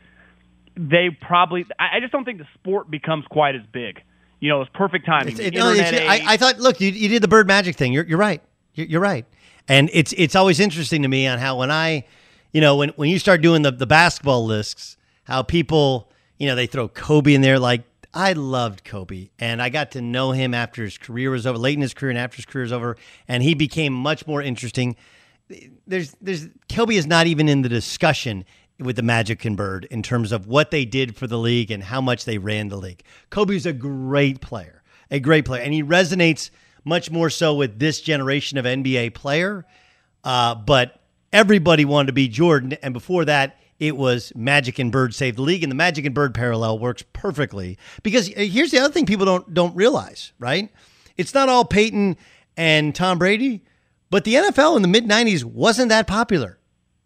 [0.76, 1.66] they probably.
[1.80, 4.02] I, I just don't think the sport becomes quite as big.
[4.40, 5.40] You know, it's perfect timing.
[5.40, 7.94] It, no, I, I, thought, look, you, you did the bird magic thing.
[7.94, 8.42] You're, you're right.
[8.74, 9.26] You're, you're right.
[9.70, 12.06] And it's it's always interesting to me on how when I,
[12.52, 16.56] you know, when when you start doing the the basketball lists, how people, you know,
[16.56, 17.60] they throw Kobe in there.
[17.60, 21.58] Like I loved Kobe, and I got to know him after his career was over,
[21.58, 24.41] late in his career and after his career was over, and he became much more
[24.41, 24.96] interesting.
[25.88, 28.46] There's there's Kobe is not even in the discussion
[28.80, 31.84] with the Magic and Bird in terms of what they did for the league and
[31.84, 33.04] how much they ran the league.
[33.30, 36.50] Kobe's a great player, a great player, and he resonates
[36.84, 39.65] much more so with this generation of NBA player.
[40.24, 45.14] Uh, but everybody wanted to be Jordan, and before that, it was Magic and Bird
[45.14, 48.80] saved the league, and the Magic and Bird parallel works perfectly because uh, here's the
[48.80, 50.70] other thing people don't don't realize, right?
[51.18, 52.18] It's not all Peyton
[52.58, 53.64] and Tom Brady,
[54.10, 56.60] but the NFL in the mid '90s wasn't that popular.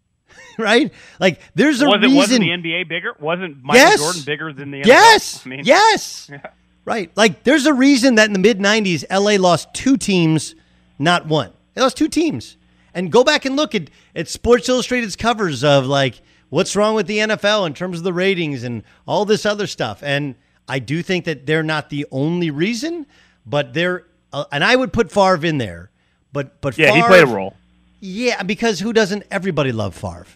[0.58, 0.92] right?
[1.20, 2.16] Like there's a was it, reason.
[2.16, 3.14] Wasn't the NBA bigger?
[3.18, 4.00] Wasn't Michael Yes.
[4.00, 4.86] Jordan bigger than the NFL?
[4.86, 5.42] Yes.
[5.44, 6.30] I mean, yes.
[6.84, 7.14] Right.
[7.18, 10.54] Like there's a reason that in the mid 90s, LA lost two teams,
[10.98, 11.52] not one.
[11.74, 12.56] They lost two teams.
[12.94, 17.06] And go back and look at, at Sports Illustrated's covers of like what's wrong with
[17.06, 20.02] the NFL in terms of the ratings and all this other stuff.
[20.02, 20.34] And
[20.68, 23.06] I do think that they're not the only reason,
[23.46, 25.90] but they're, uh, and I would put Favre in there.
[26.32, 27.54] But, but Yeah, he played a role.
[28.00, 29.24] yeah, because who doesn't?
[29.30, 30.26] Everybody loved Favre,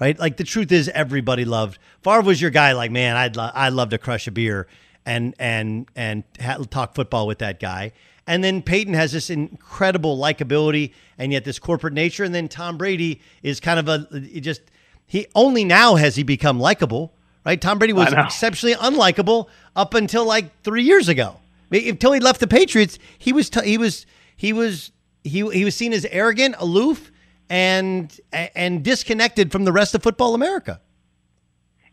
[0.00, 0.18] right?
[0.18, 2.22] Like the truth is, everybody loved Favre.
[2.22, 2.72] Was your guy?
[2.72, 4.66] Like, man, I'd lo- I'd love to crush a beer
[5.04, 7.92] and and and ha- talk football with that guy.
[8.26, 12.24] And then Peyton has this incredible likability and yet this corporate nature.
[12.24, 14.62] And then Tom Brady is kind of a just
[15.06, 17.12] he only now has he become likable,
[17.44, 17.60] right?
[17.60, 21.36] Tom Brady was exceptionally unlikable up until like three years ago.
[21.70, 24.92] Until he left the Patriots, he was t- he was he was
[25.24, 27.10] he he was seen as arrogant, aloof,
[27.48, 30.80] and and disconnected from the rest of football America.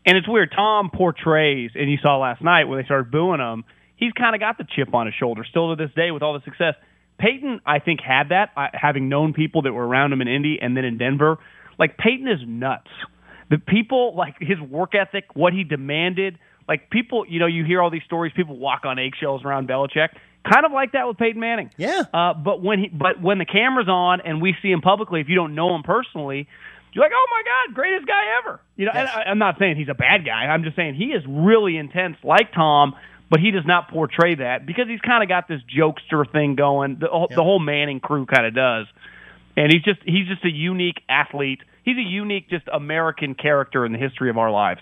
[0.06, 0.52] And it's weird.
[0.54, 3.64] Tom portrays, and you saw last night when they started booing him.
[3.96, 6.34] He's kind of got the chip on his shoulder still to this day with all
[6.34, 6.74] the success.
[7.18, 10.76] Peyton, I think, had that, having known people that were around him in Indy and
[10.76, 11.38] then in Denver.
[11.78, 12.90] Like Peyton is nuts.
[13.50, 16.38] The people, like his work ethic, what he demanded.
[16.66, 18.32] Like people, you know, you hear all these stories.
[18.34, 20.08] People walk on eggshells around Belichick.
[20.50, 21.70] Kind of like that with Peyton Manning.
[21.76, 22.02] Yeah.
[22.12, 25.28] Uh, but when he, but when the camera's on and we see him publicly, if
[25.28, 26.48] you don't know him personally,
[26.92, 28.60] you're like, oh my god, greatest guy ever.
[28.76, 30.44] You know, and I, I'm not saying he's a bad guy.
[30.46, 32.94] I'm just saying he is really intense, like Tom,
[33.30, 36.98] but he does not portray that because he's kind of got this jokester thing going.
[37.00, 38.86] The, the whole Manning crew kind of does,
[39.56, 41.60] and he's just he's just a unique athlete.
[41.84, 44.80] He's a unique, just American character in the history of our lives.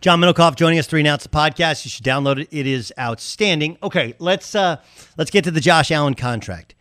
[0.00, 1.84] John Middlekauff joining us to announce the podcast.
[1.84, 2.48] You should download it.
[2.50, 3.78] It is outstanding.
[3.82, 4.76] Okay, let's uh
[5.16, 6.74] let's get to the Josh Allen contract.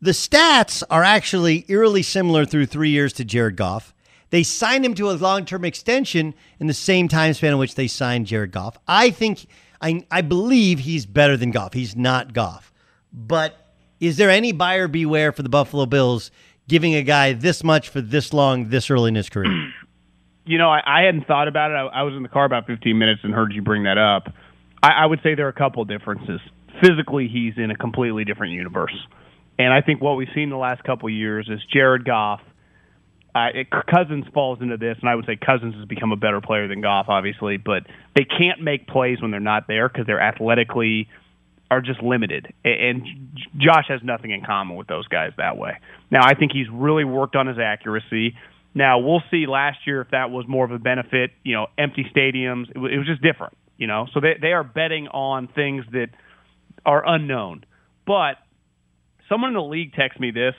[0.00, 3.94] The stats are actually eerily similar through three years to Jared Goff.
[4.30, 7.74] They signed him to a long term extension in the same time span in which
[7.74, 8.78] they signed Jared Goff.
[8.88, 9.46] I think
[9.80, 11.74] I I believe he's better than Goff.
[11.74, 12.72] He's not Goff.
[13.12, 16.30] But is there any buyer beware for the Buffalo Bills
[16.70, 19.72] giving a guy this much for this long, this early in his career?
[20.46, 21.74] you know, I, I hadn't thought about it.
[21.74, 24.32] I, I was in the car about 15 minutes and heard you bring that up.
[24.80, 26.40] I, I would say there are a couple differences.
[26.80, 28.94] Physically, he's in a completely different universe,
[29.58, 32.40] and I think what we've seen the last couple years is Jared Goff.
[33.34, 36.40] Uh, it, Cousins falls into this, and I would say Cousins has become a better
[36.40, 37.82] player than Goff, obviously, but
[38.16, 41.08] they can't make plays when they're not there because they're athletically
[41.70, 42.52] are just limited.
[42.64, 43.02] And
[43.56, 45.78] Josh has nothing in common with those guys that way.
[46.10, 48.34] Now, I think he's really worked on his accuracy.
[48.74, 51.30] Now we'll see last year if that was more of a benefit.
[51.42, 52.70] You know, empty stadiums.
[52.70, 53.56] It, was just different.
[53.76, 56.08] You know, so they they are betting on things that
[56.84, 57.64] are unknown.
[58.06, 58.34] But
[59.28, 60.54] someone in the league texted me this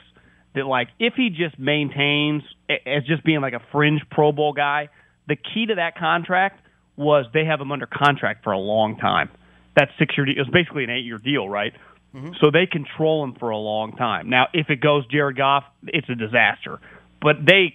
[0.54, 4.88] that like if he just maintains as just being like a fringe Pro Bowl guy,
[5.28, 6.60] the key to that contract
[6.96, 9.30] was they have him under contract for a long time.
[9.76, 10.34] That six year deal.
[10.36, 11.72] It was basically an eight year deal, right?
[12.14, 12.32] Mm-hmm.
[12.40, 14.28] So they control him for a long time.
[14.28, 16.78] Now, if it goes Jared Goff, it's a disaster.
[17.20, 17.74] But they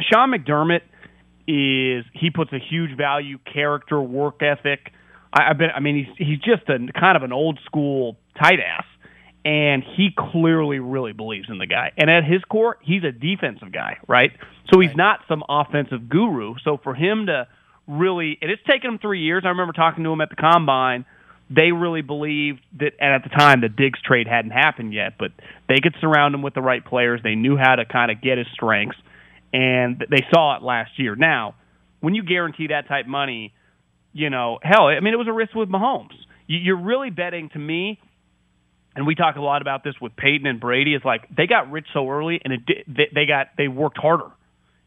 [0.00, 0.82] Sean McDermott
[1.46, 4.92] is he puts a huge value, character, work ethic.
[5.32, 8.60] I, I've been, I mean, he's he's just a kind of an old school tight
[8.60, 8.86] ass,
[9.44, 11.92] and he clearly really believes in the guy.
[11.96, 14.30] And at his core, he's a defensive guy, right?
[14.72, 16.54] So he's not some offensive guru.
[16.64, 17.46] So for him to
[17.86, 19.42] really, and it's taken him three years.
[19.44, 21.04] I remember talking to him at the combine.
[21.54, 25.30] They really believed that, and at the time, the Diggs trade hadn't happened yet, but
[25.68, 27.20] they could surround him with the right players.
[27.22, 28.96] They knew how to kind of get his strengths
[29.54, 31.14] and they saw it last year.
[31.14, 31.54] Now,
[32.00, 33.54] when you guarantee that type money,
[34.12, 36.18] you know, hell, I mean, it was a risk with Mahomes.
[36.46, 38.00] You're really betting to me,
[38.96, 40.94] and we talk a lot about this with Peyton and Brady.
[40.94, 44.30] Is like they got rich so early, and it they got they worked harder.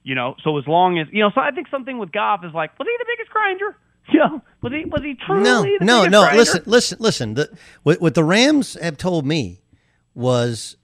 [0.04, 2.54] You know, so as long as you know, so I think something with Goff is
[2.54, 3.76] like, was he the biggest grinder?
[4.14, 6.22] You know, was he was he truly no, the no, no.
[6.22, 6.38] grinder?
[6.38, 7.34] Listen, listen, listen.
[7.34, 7.50] The,
[7.84, 9.60] what, what the Rams have told me
[10.16, 10.78] was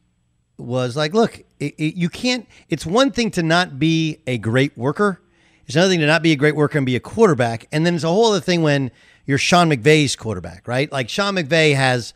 [0.58, 2.48] was like, look, it, it, you can't.
[2.70, 5.22] It's one thing to not be a great worker.
[5.66, 7.68] It's another thing to not be a great worker and be a quarterback.
[7.72, 8.92] And then it's a whole other thing when
[9.26, 10.92] you're Sean McVay's quarterback, right?
[10.92, 12.14] Like Sean McVay has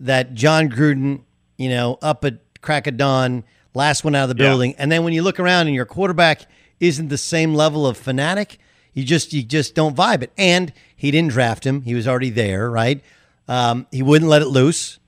[0.00, 1.22] that Jon Gruden,
[1.56, 3.44] you know, up at crack of dawn,
[3.74, 4.50] last one out of the Yeah.
[4.50, 4.74] building.
[4.76, 6.42] And then when you look around and your quarterback
[6.78, 8.58] isn't the same level of fanatic,
[8.92, 10.32] you just you just don't vibe it.
[10.36, 13.02] And he didn't draft him; he was already there, right?
[13.48, 14.98] Um, he wouldn't let it loose.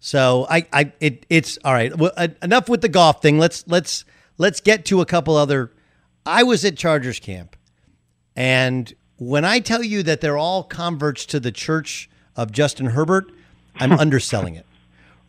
[0.00, 1.94] So I, I, it, it's all right.
[1.94, 3.38] Well, uh, enough with the Goff thing.
[3.38, 4.04] Let's let's
[4.38, 5.70] let's get to a couple other.
[6.24, 7.56] I was at Chargers camp,
[8.34, 13.30] and when I tell you that they're all converts to the Church of Justin Herbert,
[13.76, 14.66] I'm underselling it.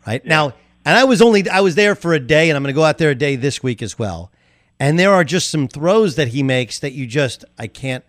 [0.06, 0.54] Right now,
[0.84, 2.84] and I was only I was there for a day, and I'm going to go
[2.84, 4.32] out there a day this week as well.
[4.82, 8.04] And there are just some throws that he makes that you just I can't.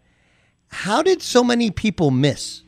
[0.69, 2.63] How did so many people miss?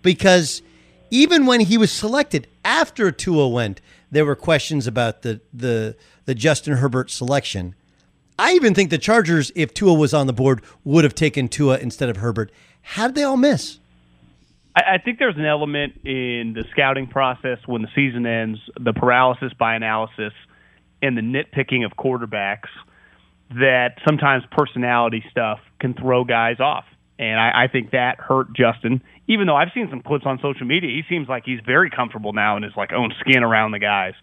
[0.00, 0.62] Because
[1.10, 3.80] even when he was selected after Tua went,
[4.12, 7.74] there were questions about the the the Justin Herbert selection.
[8.38, 11.78] I even think the Chargers, if Tua was on the board, would have taken Tua
[11.78, 12.52] instead of Herbert.
[12.82, 13.80] How did they all miss?
[14.76, 18.92] I, I think there's an element in the scouting process when the season ends, the
[18.92, 20.32] paralysis by analysis,
[21.02, 22.68] and the nitpicking of quarterbacks
[23.50, 26.84] that sometimes personality stuff can throw guys off.
[27.18, 29.02] And I, I think that hurt Justin.
[29.26, 32.32] Even though I've seen some clips on social media, he seems like he's very comfortable
[32.32, 34.14] now in his like own skin around the guys.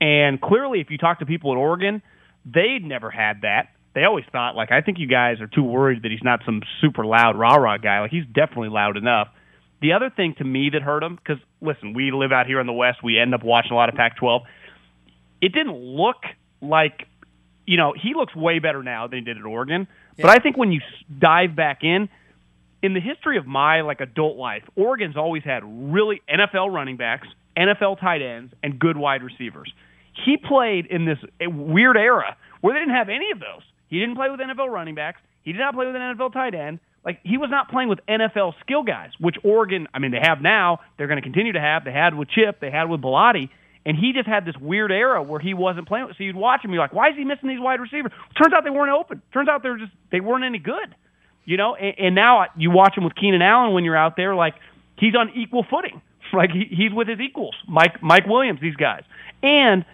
[0.00, 2.02] And clearly, if you talk to people at Oregon,
[2.44, 3.70] they'd never had that.
[3.94, 6.62] They always thought like, I think you guys are too worried that he's not some
[6.80, 8.00] super loud rah rah guy.
[8.00, 9.28] Like he's definitely loud enough.
[9.80, 12.66] The other thing to me that hurt him, because listen, we live out here in
[12.66, 14.42] the West, we end up watching a lot of Pac-12.
[15.40, 16.16] It didn't look
[16.60, 17.06] like,
[17.68, 19.86] you know, he looks way better now than he did at Oregon.
[20.16, 22.08] But I think when you s- dive back in,
[22.82, 27.28] in the history of my like adult life, Oregon's always had really NFL running backs,
[27.56, 29.70] NFL tight ends, and good wide receivers.
[30.24, 33.62] He played in this uh, weird era where they didn't have any of those.
[33.88, 35.20] He didn't play with NFL running backs.
[35.42, 36.80] He did not play with an NFL tight end.
[37.04, 40.40] Like he was not playing with NFL skill guys, which Oregon, I mean, they have
[40.40, 40.80] now.
[40.96, 41.84] They're going to continue to have.
[41.84, 42.60] They had with Chip.
[42.60, 43.50] They had with Bellotti.
[43.86, 46.08] And he just had this weird era where he wasn't playing.
[46.18, 48.12] So you'd watch him, you're like, why is he missing these wide receivers?
[48.40, 49.22] Turns out they weren't open.
[49.32, 50.94] Turns out they were just they weren't any good.
[51.44, 54.34] You know, and, and now you watch him with Keenan Allen when you're out there,
[54.34, 54.54] like
[54.98, 56.02] he's on equal footing.
[56.30, 59.02] Like he, he's with his equals, Mike Mike Williams, these guys.
[59.42, 59.86] And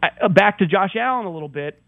[0.00, 1.82] uh, back to Josh Allen a little bit.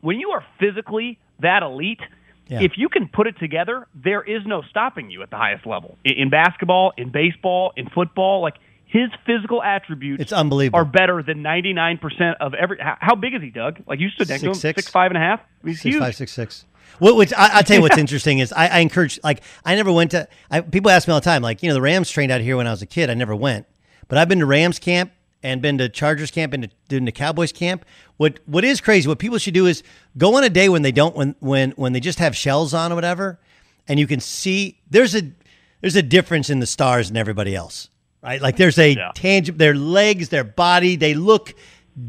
[0.00, 2.00] When you are physically that elite,
[2.48, 2.62] Yeah.
[2.62, 5.98] if you can put it together, there is no stopping you at the highest level.
[6.06, 8.54] In basketball, in baseball, in football, like
[8.90, 10.78] his physical attributes It's unbelievable.
[10.80, 13.80] are better than 99% of every how, how big is he, Doug?
[13.86, 14.82] Like you stood next to him, Six, six.
[14.84, 15.40] six five and a half.
[15.64, 16.00] He's Six huge.
[16.02, 16.64] five, six six.
[16.98, 19.92] What, which I, I'll tell you what's interesting is I, I encourage like I never
[19.92, 20.26] went to.
[20.50, 22.56] I, people ask me all the time like you know the Rams trained out here
[22.56, 23.10] when I was a kid.
[23.10, 23.66] I never went,
[24.08, 25.12] but I've been to Rams camp
[25.42, 27.84] and been to Chargers camp and to, been to Cowboys camp.
[28.16, 29.06] What what is crazy?
[29.06, 29.82] What people should do is
[30.16, 32.90] go on a day when they don't when when when they just have shells on
[32.90, 33.38] or whatever,
[33.86, 35.22] and you can see there's a
[35.82, 37.90] there's a difference in the stars and everybody else,
[38.22, 38.40] right?
[38.40, 41.54] Like there's a tangible their legs, their body, they look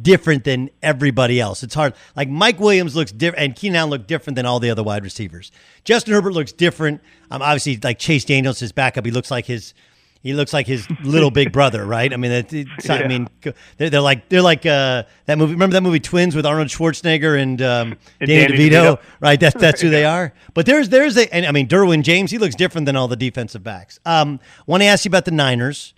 [0.01, 1.63] different than everybody else.
[1.63, 1.93] It's hard.
[2.15, 5.03] Like Mike Williams looks different, and Keenan Allen look different than all the other wide
[5.03, 5.51] receivers.
[5.83, 7.01] Justin Herbert looks different.
[7.31, 9.73] Um, obviously, like Chase Daniels, his backup, he looks like his.
[10.21, 12.11] He looks like his little big brother, right?
[12.11, 13.29] I mean, it, it's, I mean,
[13.77, 15.53] they're, they're like they're like uh, that movie.
[15.53, 19.01] Remember that movie Twins with Arnold Schwarzenegger and, um, And Danny, Danny DeVito, DeVito.
[19.21, 19.39] right?
[19.39, 20.33] That's that's who they are.
[20.53, 23.15] But there's there's a, and I mean, Derwin James, he looks different than all the
[23.15, 24.01] defensive backs.
[24.05, 25.93] Um, want to ask you about the Niners?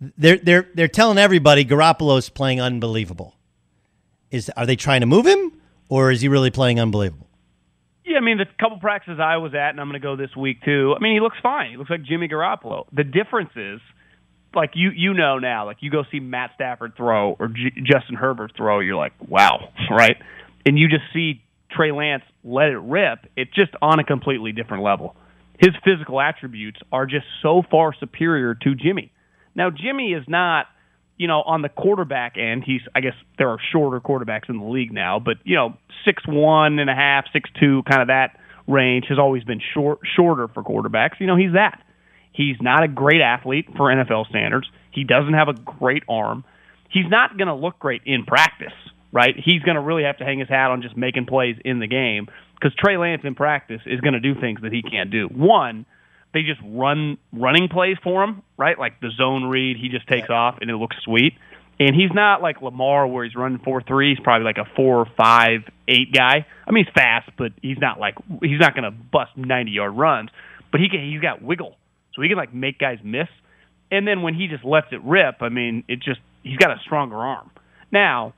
[0.00, 3.34] They're they're they're telling everybody Garoppolo's playing unbelievable.
[4.30, 7.28] Is are they trying to move him, or is he really playing unbelievable?
[8.04, 10.34] Yeah, I mean, the couple practices I was at, and I'm going to go this
[10.34, 10.94] week too.
[10.96, 11.72] I mean, he looks fine.
[11.72, 12.86] He looks like Jimmy Garoppolo.
[12.92, 13.80] The difference is,
[14.54, 18.14] like you you know now, like you go see Matt Stafford throw or J- Justin
[18.14, 20.16] Herbert throw, you're like, wow, right?
[20.64, 23.26] And you just see Trey Lance let it rip.
[23.36, 25.16] It's just on a completely different level.
[25.58, 29.12] His physical attributes are just so far superior to Jimmy.
[29.58, 30.66] Now, Jimmy is not,
[31.16, 32.62] you know, on the quarterback end.
[32.64, 36.22] He's, I guess, there are shorter quarterbacks in the league now, but you know, six
[36.26, 38.38] one and a half, six two, kind of that
[38.68, 41.18] range has always been short, shorter for quarterbacks.
[41.18, 41.82] You know, he's that.
[42.32, 44.68] He's not a great athlete for NFL standards.
[44.92, 46.44] He doesn't have a great arm.
[46.88, 48.72] He's not going to look great in practice,
[49.10, 49.34] right?
[49.36, 51.88] He's going to really have to hang his hat on just making plays in the
[51.88, 55.26] game because Trey Lance in practice is going to do things that he can't do.
[55.26, 55.84] One,
[56.34, 58.78] they just run running plays for him, right?
[58.78, 61.34] Like the zone read, he just takes off and it looks sweet.
[61.80, 64.10] And he's not like Lamar where he's running four three.
[64.10, 66.46] He's probably like a four five eight guy.
[66.66, 69.96] I mean, he's fast, but he's not like he's not going to bust ninety yard
[69.96, 70.30] runs.
[70.72, 71.08] But he can.
[71.08, 71.76] He's got wiggle,
[72.14, 73.28] so he can like make guys miss.
[73.90, 76.80] And then when he just lets it rip, I mean, it just he's got a
[76.84, 77.50] stronger arm.
[77.92, 78.34] Now,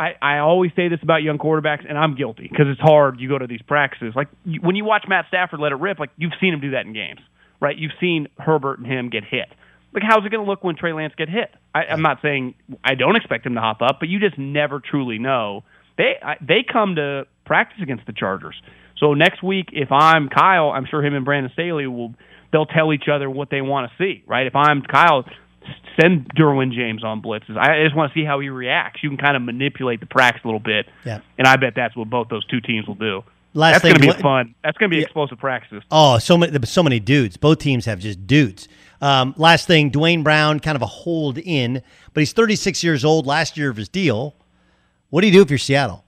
[0.00, 3.20] I, I always say this about young quarterbacks, and I'm guilty because it's hard.
[3.20, 5.98] You go to these practices, like you, when you watch Matt Stafford let it rip,
[5.98, 7.20] like you've seen him do that in games,
[7.60, 7.76] right?
[7.76, 9.48] You've seen Herbert and him get hit.
[9.92, 11.50] Like, how's it going to look when Trey Lance get hit?
[11.74, 14.80] I, I'm not saying I don't expect him to hop up, but you just never
[14.80, 15.64] truly know.
[15.98, 18.56] They I, they come to practice against the Chargers,
[18.98, 22.14] so next week if I'm Kyle, I'm sure him and Brandon Staley will
[22.52, 24.46] they'll tell each other what they want to see, right?
[24.46, 25.24] If I'm Kyle,
[26.00, 27.56] send Derwin James on blitzes.
[27.56, 29.02] I just want to see how he reacts.
[29.02, 31.20] You can kind of manipulate the practice a little bit, Yeah.
[31.38, 33.22] and I bet that's what both those two teams will do.
[33.54, 34.54] Last that's going to be fun.
[34.62, 35.82] That's going to be explosive practices.
[35.90, 37.36] Oh, so many, so many dudes.
[37.36, 38.68] Both teams have just dudes.
[39.00, 41.82] Um, last thing, Duane Brown, kind of a hold in,
[42.14, 43.26] but he's 36 years old.
[43.26, 44.36] Last year of his deal.
[45.08, 46.04] What do you do if you're Seattle?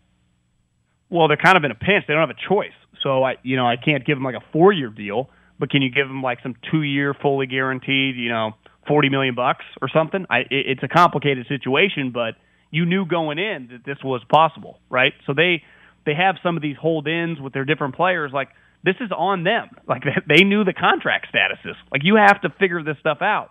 [1.10, 2.04] Well, they're kind of in a pinch.
[2.06, 2.70] They don't have a choice.
[3.02, 5.28] So I, you know, I can't give them like a four-year deal,
[5.58, 8.52] but can you give them like some two-year, fully guaranteed, you know,
[8.86, 10.26] forty million bucks or something?
[10.30, 12.34] I, it, it's a complicated situation, but
[12.70, 15.12] you knew going in that this was possible, right?
[15.26, 15.62] So they
[16.04, 18.32] they have some of these hold-ins with their different players.
[18.32, 18.48] Like
[18.82, 19.68] this is on them.
[19.86, 21.76] Like they, knew the contract statuses.
[21.90, 23.50] Like you have to figure this stuff out.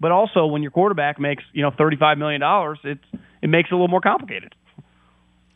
[0.00, 3.04] But also, when your quarterback makes you know thirty-five million dollars, it's
[3.42, 4.54] it makes it a little more complicated.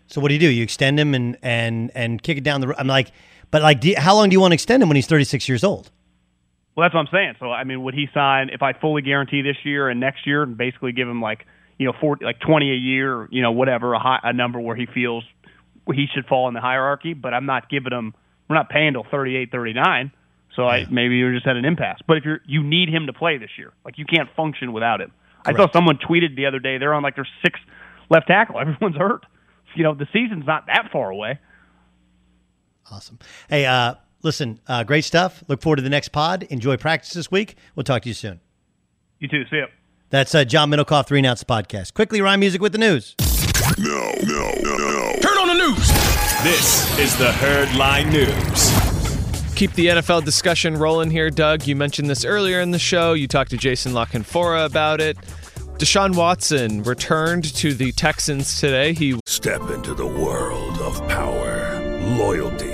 [0.07, 0.51] So what do you do?
[0.51, 2.75] You extend him and and and kick it down the.
[2.79, 3.11] I'm like,
[3.51, 5.65] but like, you, how long do you want to extend him when he's 36 years
[5.65, 5.91] old?
[6.75, 7.35] Well, that's what I'm saying.
[7.39, 10.43] So, I mean, would he sign if I fully guarantee this year and next year,
[10.43, 11.47] and basically give him like
[11.79, 14.61] you know, 40, like 20 a year, or, you know, whatever, a, high, a number
[14.61, 15.25] where he feels
[15.93, 17.15] he should fall in the hierarchy.
[17.15, 18.15] But I'm not giving him.
[18.49, 20.13] We're not paying till 38, 39.
[20.55, 21.99] So I maybe you're just at an impasse.
[22.07, 25.01] But if you're you need him to play this year, like you can't function without
[25.01, 25.11] him.
[25.45, 27.63] I saw someone tweeted the other day they're on like their sixth
[28.09, 28.61] left tackle.
[28.61, 29.27] Everyone's hurt.
[29.75, 31.41] You know, the season's not that far away.
[32.89, 33.19] Awesome.
[33.49, 33.95] Hey, uh,
[34.25, 35.45] listen, uh, great stuff.
[35.47, 36.45] Look forward to the next pod.
[36.45, 37.57] Enjoy practice this week.
[37.77, 38.41] We'll talk to you soon.
[39.21, 39.45] You too.
[39.51, 39.67] See ya.
[40.11, 41.95] That's uh, John Middlekauff, Three and Out Podcast.
[41.95, 43.15] Quickly, rhyme music with the news.
[43.79, 45.13] No, no, no, no.
[45.21, 45.89] Turn on the news.
[46.43, 49.55] This is the Herd Line News.
[49.55, 51.67] Keep the NFL discussion rolling here, Doug.
[51.67, 53.13] You mentioned this earlier in the show.
[53.15, 55.17] You talked to Jason La Canfora about it.
[55.79, 58.93] Deshaun Watson returned to the Texans today.
[58.93, 61.81] He Step into the world of power,
[62.17, 62.74] loyalty,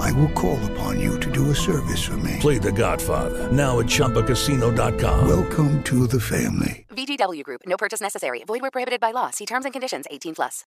[0.00, 2.36] I will call upon you to do a service for me.
[2.40, 5.28] Play The Godfather now at ChumbaCasino.com.
[5.28, 6.86] Welcome to the family.
[6.90, 7.62] VGW Group.
[7.66, 8.42] No purchase necessary.
[8.46, 9.30] Void where prohibited by law.
[9.30, 10.06] See terms and conditions.
[10.10, 10.64] 18 plus.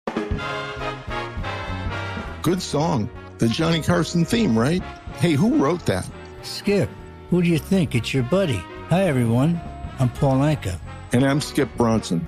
[2.41, 3.09] Good song.
[3.37, 4.81] The Johnny Carson theme, right?
[5.15, 6.09] Hey, who wrote that?
[6.41, 6.89] Skip,
[7.29, 7.95] who do you think?
[7.95, 8.61] It's your buddy.
[8.89, 9.59] Hi, everyone.
[9.99, 10.79] I'm Paul Anka.
[11.13, 12.27] And I'm Skip Bronson.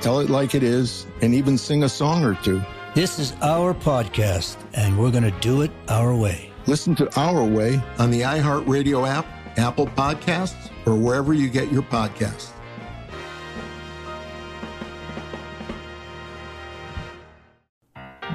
[0.00, 2.62] tell it like it is, and even sing a song or two.
[2.94, 6.50] This is our podcast, and we're going to do it our way.
[6.66, 9.26] Listen to Our Way on the iHeartRadio app,
[9.58, 12.50] Apple Podcasts, or wherever you get your podcasts.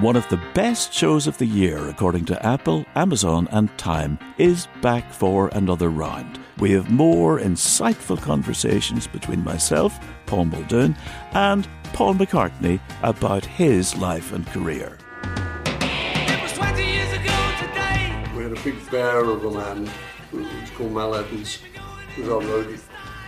[0.01, 4.68] One of the best shows of the year, according to Apple, Amazon, and Time, is
[4.82, 6.38] back for another round.
[6.59, 10.96] We have more insightful conversations between myself, Paul Muldoon,
[11.34, 14.98] and Paul McCartney about his life and career.
[18.36, 19.90] We had a big bear of a man
[20.32, 21.60] who was called Mal Evans,
[22.16, 22.80] who was our roadie.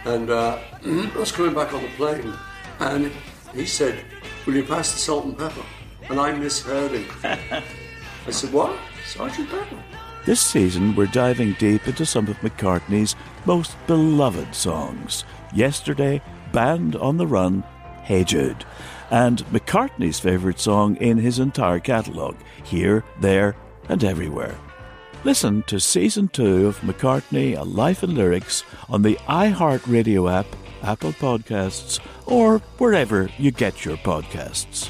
[0.06, 2.34] And uh, I was coming back on the plane,
[2.80, 3.12] and
[3.54, 4.04] he said,
[4.46, 5.64] Will you pass the salt and pepper?
[6.10, 7.06] And I misheard him.
[7.24, 8.78] I said, What?
[9.06, 9.84] Sergeant Pepper?
[10.26, 15.24] This season, we're diving deep into some of McCartney's most beloved songs.
[15.54, 16.22] Yesterday,
[16.58, 17.64] Band on the Run,
[18.02, 18.66] Hey Jude,
[19.12, 23.56] and McCartney's favourite song in his entire catalogue, Here, There,
[23.90, 24.56] and Everywhere.
[25.24, 30.48] Listen to Season 2 of McCartney, A Life in Lyrics on the iHeartRadio app,
[30.82, 34.90] Apple Podcasts, or wherever you get your podcasts.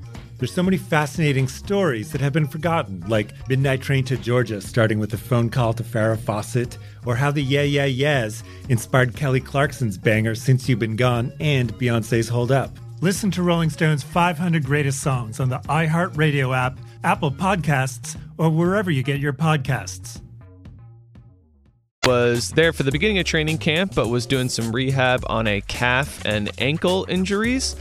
[0.41, 4.97] There's so many fascinating stories that have been forgotten, like Midnight Train to Georgia, starting
[4.97, 9.39] with a phone call to Farrah Fawcett, or how the Yeah Yeah Yeahs inspired Kelly
[9.39, 12.71] Clarkson's banger Since You've Been Gone and Beyonce's Hold Up.
[13.01, 18.89] Listen to Rolling Stone's 500 Greatest Songs on the iHeartRadio app, Apple Podcasts, or wherever
[18.89, 20.21] you get your podcasts.
[22.07, 25.61] Was there for the beginning of training camp, but was doing some rehab on a
[25.61, 27.75] calf and ankle injuries.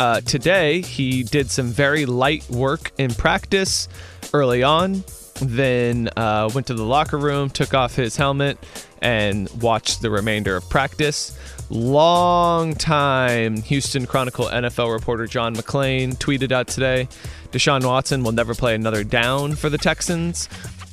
[0.00, 3.86] Uh, today, he did some very light work in practice
[4.32, 5.04] early on,
[5.42, 8.56] then uh, went to the locker room, took off his helmet,
[9.02, 11.38] and watched the remainder of practice.
[11.68, 17.06] Long time Houston Chronicle NFL reporter John McClain tweeted out today
[17.50, 20.46] Deshaun Watson will never play another down for the Texans.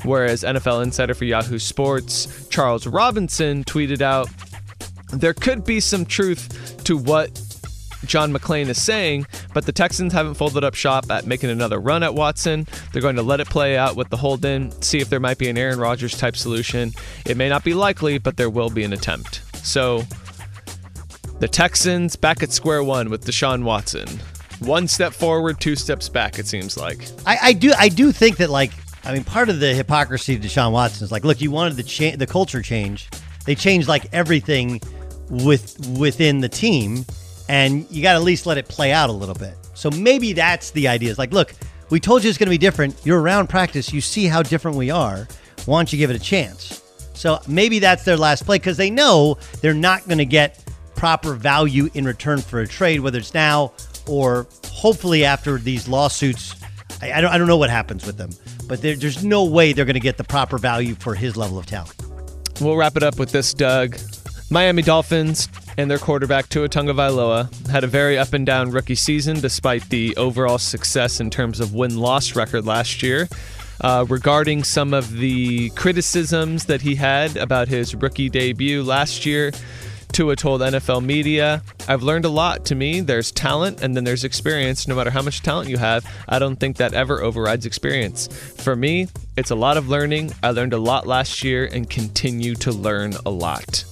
[0.04, 4.28] Whereas NFL insider for Yahoo Sports, Charles Robinson, tweeted out
[5.14, 7.42] there could be some truth to what
[8.06, 12.04] John McClain is saying, but the Texans haven't folded up shop at making another run
[12.04, 12.68] at Watson.
[12.94, 15.38] They're going to let it play out with the hold in, see if there might
[15.38, 16.92] be an Aaron Rodgers type solution.
[17.26, 19.42] It may not be likely, but there will be an attempt.
[19.66, 20.04] So
[21.40, 24.08] the Texans back at square one with Deshaun Watson.
[24.60, 27.06] One step forward, two steps back, it seems like.
[27.26, 28.72] I, I do I do think that like
[29.04, 31.84] I mean part of the hypocrisy of Deshaun Watson is like, look, you wanted the
[31.84, 33.08] cha- the culture change.
[33.46, 34.82] They changed like everything
[35.30, 37.06] with within the team,
[37.50, 39.56] and you got to at least let it play out a little bit.
[39.74, 41.12] So maybe that's the idea.
[41.12, 41.54] Is like, look,
[41.90, 43.00] we told you it's going to be different.
[43.06, 43.94] You're around practice.
[43.94, 45.28] You see how different we are.
[45.66, 46.84] Why don't you give it a chance?
[47.14, 50.64] So maybe that's their last play because they know they're not going to get
[50.96, 53.74] proper value in return for a trade, whether it's now
[54.08, 56.56] or hopefully after these lawsuits.
[57.02, 58.30] I, I don't, I don't know what happens with them,
[58.68, 61.58] but there, there's no way they're going to get the proper value for his level
[61.58, 61.96] of talent.
[62.62, 63.98] We'll wrap it up with this, Doug.
[64.50, 69.40] Miami Dolphins and their quarterback Tua Tagovailoa had a very up and down rookie season,
[69.40, 73.28] despite the overall success in terms of win loss record last year.
[73.80, 79.52] Uh, regarding some of the criticisms that he had about his rookie debut last year,
[80.12, 82.66] Tua told NFL media, I've learned a lot.
[82.66, 84.88] To me, there's talent and then there's experience.
[84.88, 88.28] No matter how much talent you have, I don't think that ever overrides experience.
[88.28, 90.34] For me, it's a lot of learning.
[90.42, 93.84] I learned a lot last year and continue to learn a lot.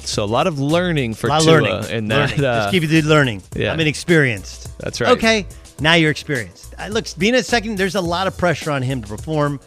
[0.00, 1.90] So a lot of learning for a lot Tua learning.
[1.90, 2.30] in that.
[2.30, 2.44] Learning.
[2.44, 3.42] Uh, Just keep you the learning.
[3.54, 3.72] yeah.
[3.72, 4.78] I'm inexperienced.
[4.78, 5.10] That's right.
[5.16, 5.46] Okay,
[5.80, 6.74] now you're experienced.
[6.78, 9.60] Uh, look, being a second, there's a lot of pressure on him to perform.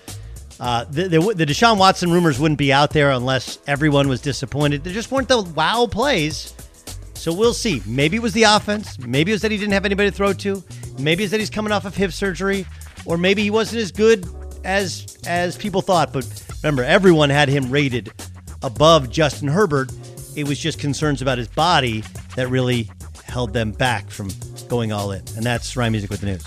[0.59, 4.83] Uh, the, the, the Deshaun Watson rumors wouldn't be out there unless everyone was disappointed.
[4.83, 6.53] There just weren't the wow plays.
[7.15, 7.81] So we'll see.
[7.85, 8.99] Maybe it was the offense.
[8.99, 10.63] Maybe it was that he didn't have anybody to throw to.
[10.99, 12.65] Maybe it's that he's coming off of hip surgery,
[13.05, 14.27] or maybe he wasn't as good
[14.63, 16.13] as as people thought.
[16.13, 16.25] But
[16.63, 18.11] remember, everyone had him rated
[18.63, 19.91] above Justin Herbert.
[20.35, 22.03] It was just concerns about his body
[22.35, 22.89] that really
[23.25, 24.29] held them back from
[24.67, 25.23] going all in.
[25.35, 26.43] And that's Ryan Music with the news.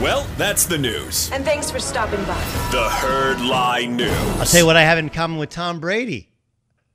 [0.00, 1.30] Well, that's the news.
[1.32, 2.34] And thanks for stopping by.
[2.70, 4.10] The Herd Lie News.
[4.10, 6.30] I'll tell you what I have in common with Tom Brady.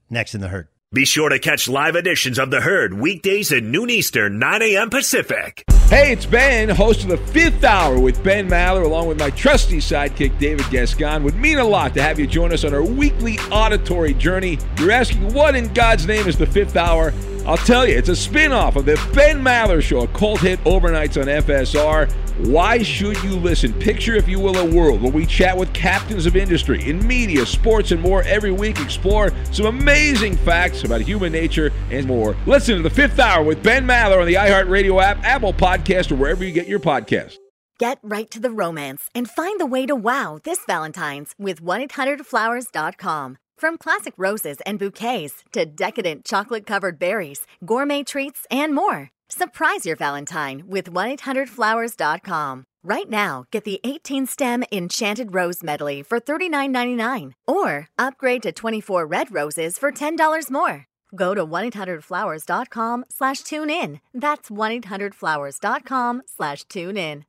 [0.09, 0.67] Next in the herd.
[0.93, 4.89] Be sure to catch live editions of The Herd weekdays at noon Eastern, 9 a.m.
[4.89, 5.63] Pacific.
[5.87, 9.77] Hey, it's Ben, host of the fifth hour with Ben Maller, along with my trusty
[9.77, 11.23] sidekick, David Gascon.
[11.23, 14.59] Would mean a lot to have you join us on our weekly auditory journey.
[14.79, 17.13] You're asking, what in God's name is the fifth hour?
[17.45, 20.63] I'll tell you, it's a spin off of the Ben Maller Show, a cult hit
[20.63, 22.11] overnights on FSR.
[22.47, 23.73] Why should you listen?
[23.73, 27.45] Picture, if you will, a world where we chat with captains of industry in media,
[27.45, 28.79] sports, and more every week.
[28.79, 32.35] Explore some amazing facts about human nature and more.
[32.45, 36.15] Listen to the fifth hour with Ben Maller on the iHeartRadio app, Apple Podcast, or
[36.15, 37.37] wherever you get your podcasts.
[37.79, 43.37] Get right to the romance and find the way to wow this Valentine's with 1-800-Flowers.com.
[43.61, 49.11] From classic roses and bouquets to decadent chocolate covered berries, gourmet treats, and more.
[49.29, 52.63] Surprise your Valentine with 1-800-Flowers.com.
[52.83, 59.05] Right now, get the 18 stem Enchanted Rose Medley for $39.99 or upgrade to 24
[59.05, 60.87] red roses for $10 more.
[61.15, 63.99] Go to 1-800-Flowers.com slash tune in.
[64.11, 67.25] That's 1-800-Flowers.com slash tune in.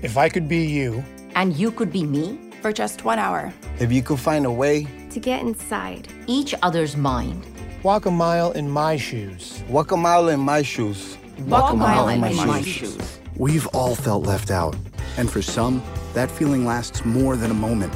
[0.00, 3.52] If I could be you, and you could be me for just one hour.
[3.78, 7.46] if you could find a way, To get inside each other's mind.
[7.84, 9.62] walk a mile in my shoes.
[9.68, 11.16] Walk a mile in my shoes.
[11.46, 13.20] Walk a mile in my shoes.
[13.36, 14.74] We've all felt left out.
[15.16, 15.80] And for some,
[16.14, 17.94] that feeling lasts more than a moment.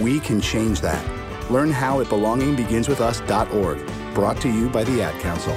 [0.00, 1.00] We can change that.
[1.52, 3.86] Learn how at belongingbeginswithus.org.
[4.12, 5.54] Brought to you by the Ad Council.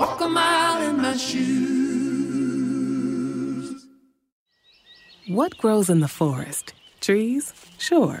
[0.00, 1.46] Walk a mile in my shoes.
[5.28, 6.72] What grows in the forest?
[7.00, 7.52] Trees?
[7.78, 8.20] Sure.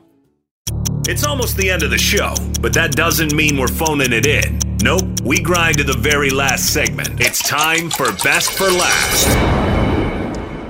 [1.11, 4.57] It's almost the end of the show, but that doesn't mean we're phoning it in.
[4.81, 7.19] Nope, we grind to the very last segment.
[7.19, 9.27] It's time for Best for Last.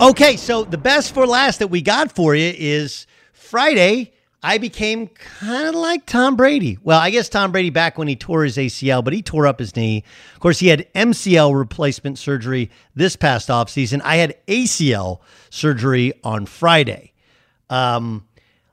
[0.02, 4.14] Okay, so the best for last that we got for you is Friday.
[4.42, 6.80] I became kind of like Tom Brady.
[6.82, 9.60] Well, I guess Tom Brady back when he tore his ACL, but he tore up
[9.60, 10.04] his knee.
[10.34, 14.02] Of course, he had MCL replacement surgery this past offseason.
[14.04, 15.20] I had ACL
[15.52, 17.14] surgery on Friday.
[17.70, 18.28] Um,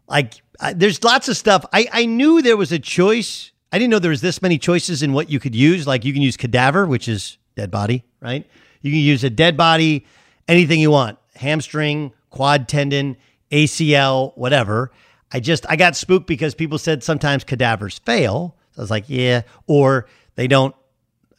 [0.08, 1.64] like, I, there's lots of stuff.
[1.72, 3.52] I, I knew there was a choice.
[3.72, 5.86] I didn't know there was this many choices in what you could use.
[5.86, 8.46] Like, you can use cadaver, which is dead body, right?
[8.82, 10.06] You can use a dead body,
[10.46, 13.16] anything you want hamstring, quad tendon,
[13.50, 14.90] ACL, whatever.
[15.32, 18.56] I just I got spooked because people said sometimes cadavers fail.
[18.72, 20.74] So I was like, yeah, or they don't,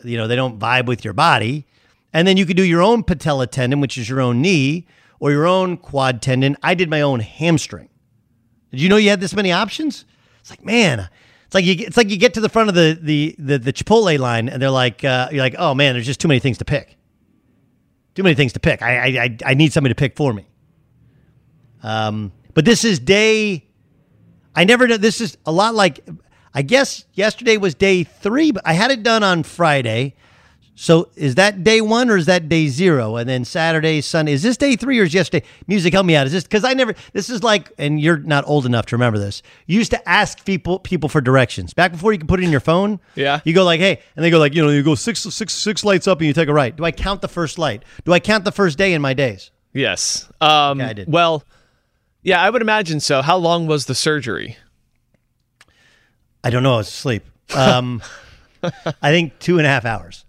[0.03, 1.65] you know, they don't vibe with your body.
[2.13, 4.87] And then you could do your own patella tendon, which is your own knee,
[5.19, 6.57] or your own quad tendon.
[6.63, 7.88] I did my own hamstring.
[8.71, 10.05] Did you know you had this many options?
[10.41, 11.09] It's like, man,
[11.45, 13.73] it's like you it's like you get to the front of the the the, the
[13.73, 16.57] Chipotle line and they're like, uh, you're like, oh man, there's just too many things
[16.59, 16.97] to pick.
[18.15, 18.81] Too many things to pick.
[18.81, 20.47] I I I need somebody to pick for me.
[21.81, 23.69] Um, but this is day
[24.55, 24.97] I never know.
[24.97, 26.05] This is a lot like,
[26.53, 30.15] I guess yesterday was day three, but I had it done on Friday.
[30.81, 33.17] So is that day one or is that day zero?
[33.17, 35.45] And then Saturday, Sunday, is this day three or is yesterday?
[35.67, 36.25] Music, help me out.
[36.25, 36.95] Is this because I never?
[37.11, 39.41] This is like, and you're not old enough to remember this.
[39.67, 42.49] You used to ask people people for directions back before you could put it in
[42.49, 43.01] your phone.
[43.15, 43.41] Yeah.
[43.43, 45.83] You go like, hey, and they go like, you know, you go six six six
[45.83, 46.73] lights up and you take a right.
[46.73, 47.83] Do I count the first light?
[48.05, 49.51] Do I count the first day in my days?
[49.73, 50.31] Yes.
[50.39, 51.11] Um, I did.
[51.11, 51.43] Well,
[52.23, 53.21] yeah, I would imagine so.
[53.21, 54.55] How long was the surgery?
[56.41, 56.75] I don't know.
[56.75, 57.25] I was asleep.
[57.53, 58.01] Um,
[58.63, 60.23] I think two and a half hours.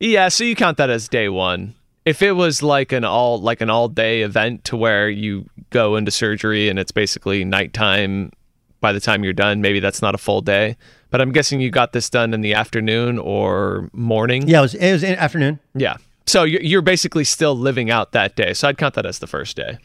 [0.00, 1.74] Yeah, so you count that as day one.
[2.06, 5.96] If it was like an all like an all day event to where you go
[5.96, 8.32] into surgery and it's basically nighttime
[8.80, 10.76] by the time you're done, maybe that's not a full day.
[11.10, 14.48] But I'm guessing you got this done in the afternoon or morning.
[14.48, 15.58] Yeah, it was it was in afternoon.
[15.74, 15.96] Yeah.
[16.26, 18.54] So you're you're basically still living out that day.
[18.54, 19.76] So I'd count that as the first day.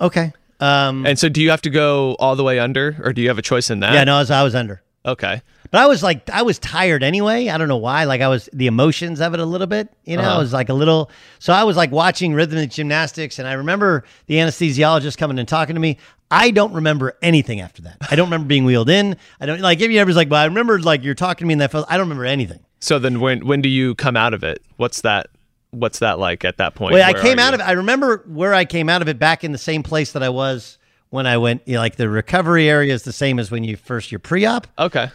[0.00, 0.32] Okay.
[0.58, 3.28] Um, And so do you have to go all the way under or do you
[3.28, 3.94] have a choice in that?
[3.94, 4.80] yeah, no, I was, I was under.
[5.04, 5.42] Okay.
[5.70, 7.48] But I was like, I was tired anyway.
[7.48, 8.04] I don't know why.
[8.04, 9.88] Like I was the emotions of it a little bit.
[10.04, 10.36] You know, Uh-huh.
[10.36, 11.10] I was like a little.
[11.38, 15.74] So I was like watching rhythmic gymnastics, and I remember the anesthesiologist coming and talking
[15.74, 15.98] to me.
[16.30, 17.96] I don't remember anything after that.
[18.10, 19.16] I don't remember being wheeled in.
[19.40, 21.52] I don't like if you ever like, but I remember like you're talking to me
[21.52, 21.74] in that.
[21.74, 22.60] I don't remember anything.
[22.80, 24.62] So then when when do you come out of it?
[24.76, 25.28] What's that
[25.72, 26.94] what's that like at that point?
[26.94, 27.54] Well, I came out you?
[27.54, 27.64] of it.
[27.64, 30.28] I remember where I came out of it back in the same place that I
[30.28, 30.78] was
[31.12, 31.62] when I went.
[31.66, 34.66] You know, like the recovery area is the same as when you first your pre-op.
[34.78, 35.10] Okay.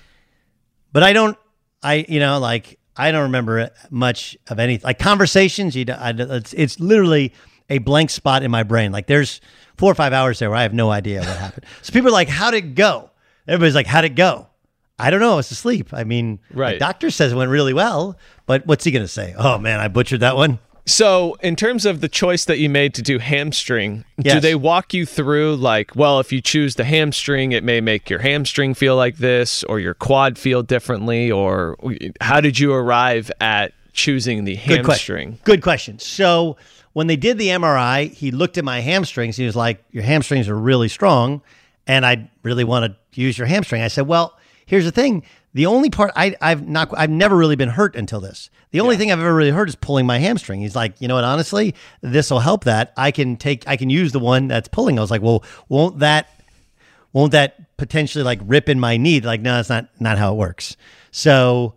[0.94, 1.38] But I don't.
[1.84, 4.86] I you know like I don't remember much of anything.
[4.86, 5.86] Like conversations, you.
[5.90, 7.34] I, it's it's literally
[7.70, 8.92] a blank spot in my brain.
[8.92, 9.42] Like there's
[9.78, 11.66] four or five hours there where I have no idea what happened.
[11.82, 13.10] So people are like, "How'd it go?"
[13.48, 14.48] Everybody's like, "How'd it go?"
[15.00, 15.34] I don't know.
[15.34, 15.94] I was asleep.
[15.94, 16.74] I mean, Right.
[16.74, 18.18] The doctor says it went really well,
[18.48, 19.36] but what's he going to say?
[19.38, 20.58] Oh man, I butchered that one.
[20.88, 24.94] So, in terms of the choice that you made to do hamstring, do they walk
[24.94, 28.96] you through like, well, if you choose the hamstring, it may make your hamstring feel
[28.96, 31.76] like this or your quad feel differently or
[32.22, 34.84] how did you arrive at choosing the Good hamstring?
[34.84, 35.40] question.
[35.44, 36.00] Good question.
[36.00, 36.56] So
[36.94, 39.36] when they did the MRI, he looked at my hamstrings.
[39.36, 41.42] He was like, "Your hamstrings are really strong,
[41.86, 45.24] and I really want to use your hamstring." I said, "Well, here's the thing.
[45.58, 48.50] The only part I, I've not, I've never really been hurt until this.
[48.72, 51.16] The only thing I've ever really hurt is pulling my hamstring." He's like, "You know
[51.16, 51.24] what?
[51.24, 52.64] Honestly, this will help.
[52.66, 55.44] That I can take, I can use the one that's pulling." I was like, "Well,
[55.68, 56.30] won't that
[57.12, 59.20] won't that potentially like rip in my knee?
[59.20, 60.78] Like, no, that's not not how it works.
[61.12, 61.74] So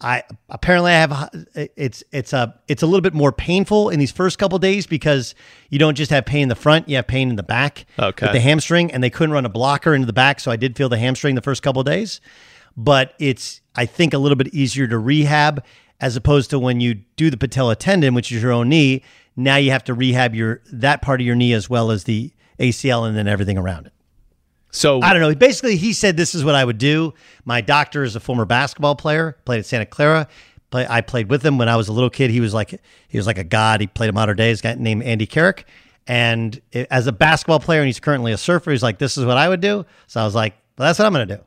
[0.00, 4.12] I apparently I have it's it's a it's a little bit more painful in these
[4.12, 5.34] first couple days because
[5.70, 8.26] you don't just have pain in the front, you have pain in the back Okay.
[8.26, 10.76] with the hamstring, and they couldn't run a blocker into the back, so I did
[10.76, 12.20] feel the hamstring the first couple days.
[12.78, 15.64] But it's I think a little bit easier to rehab
[16.00, 19.02] as opposed to when you do the patella tendon, which is your own knee.
[19.36, 22.32] Now you have to rehab your that part of your knee as well as the
[22.60, 23.92] ACL and then everything around it.
[24.70, 25.34] So I don't know.
[25.34, 27.14] Basically, he said this is what I would do.
[27.44, 30.28] My doctor is a former basketball player, played at Santa Clara.
[30.70, 32.30] Play, I played with him when I was a little kid.
[32.30, 33.80] He was like he was like a god.
[33.80, 34.60] He played at modern days.
[34.60, 35.66] Guy named Andy Carrick,
[36.06, 38.70] and as a basketball player, and he's currently a surfer.
[38.70, 39.84] He's like, this is what I would do.
[40.06, 41.42] So I was like, well, that's what I'm going to do.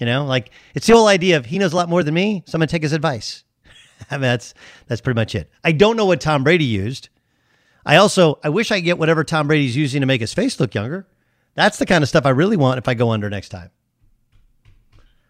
[0.00, 2.42] You know, like it's the whole idea of he knows a lot more than me,
[2.46, 3.44] so I'm gonna take his advice.
[4.10, 4.54] I mean, that's
[4.86, 5.50] that's pretty much it.
[5.62, 7.10] I don't know what Tom Brady used.
[7.84, 10.58] I also I wish I could get whatever Tom Brady's using to make his face
[10.58, 11.06] look younger.
[11.54, 13.70] That's the kind of stuff I really want if I go under next time.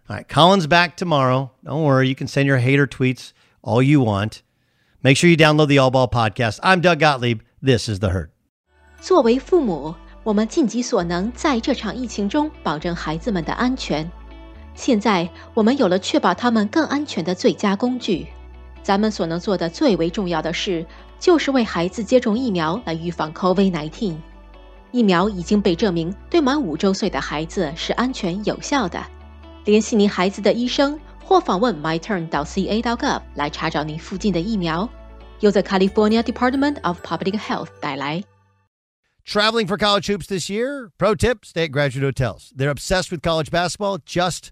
[0.08, 1.50] All right, Colin's back tomorrow.
[1.64, 4.42] Don't worry, you can send your hater tweets all you want.
[5.02, 6.60] Make sure you download the All Ball podcast.
[6.62, 7.40] I'm Doug Gottlieb.
[7.60, 8.30] This is the Herd.
[9.00, 14.08] 作为父母，我们尽己所能在这场疫情中保证孩子们的安全。
[14.80, 18.28] 现在，我们有了确保他们更安全的最佳工具。
[18.84, 20.86] 咱们所能做的最为重要的事，
[21.19, 24.15] 就是为孩子接种疫苗来预防 COVID-19。
[24.91, 29.03] 疫苗已经被证明对满五周岁的孩子是安全有效的。
[29.65, 34.88] 联系您孩子的医生，或访问 myturn 到 ca.gov 来查找您附近的疫苗。
[35.39, 38.23] 由 the California Department of Public Health 带来。
[39.26, 40.91] Traveling for college hoops this year?
[40.97, 42.51] Pro tip stay at graduate hotels.
[42.55, 44.51] They're obsessed with college basketball, just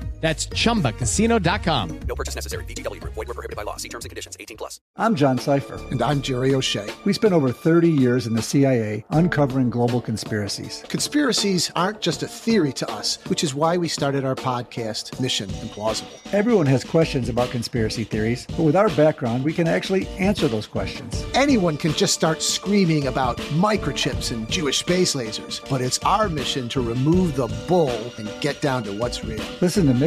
[0.21, 1.99] That's chumbacasino.com.
[2.07, 2.63] No purchase necessary.
[2.65, 3.15] VGW Group.
[3.15, 3.77] Void were prohibited by law.
[3.77, 4.37] See terms and conditions.
[4.39, 4.79] 18 plus.
[4.95, 5.79] I'm John Cipher.
[5.89, 6.87] And I'm Jerry O'Shea.
[7.05, 10.83] We spent over 30 years in the CIA uncovering global conspiracies.
[10.87, 15.49] Conspiracies aren't just a theory to us, which is why we started our podcast, Mission
[15.49, 16.11] Implausible.
[16.33, 20.67] Everyone has questions about conspiracy theories, but with our background, we can actually answer those
[20.67, 21.25] questions.
[21.33, 26.69] Anyone can just start screaming about microchips and Jewish space lasers, but it's our mission
[26.69, 29.43] to remove the bull and get down to what's real.
[29.61, 29.93] Listen to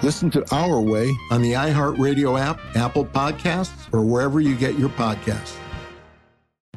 [0.00, 4.90] Listen to Our Way on the iHeartRadio app, Apple Podcasts, or wherever you get your
[4.90, 5.56] podcasts.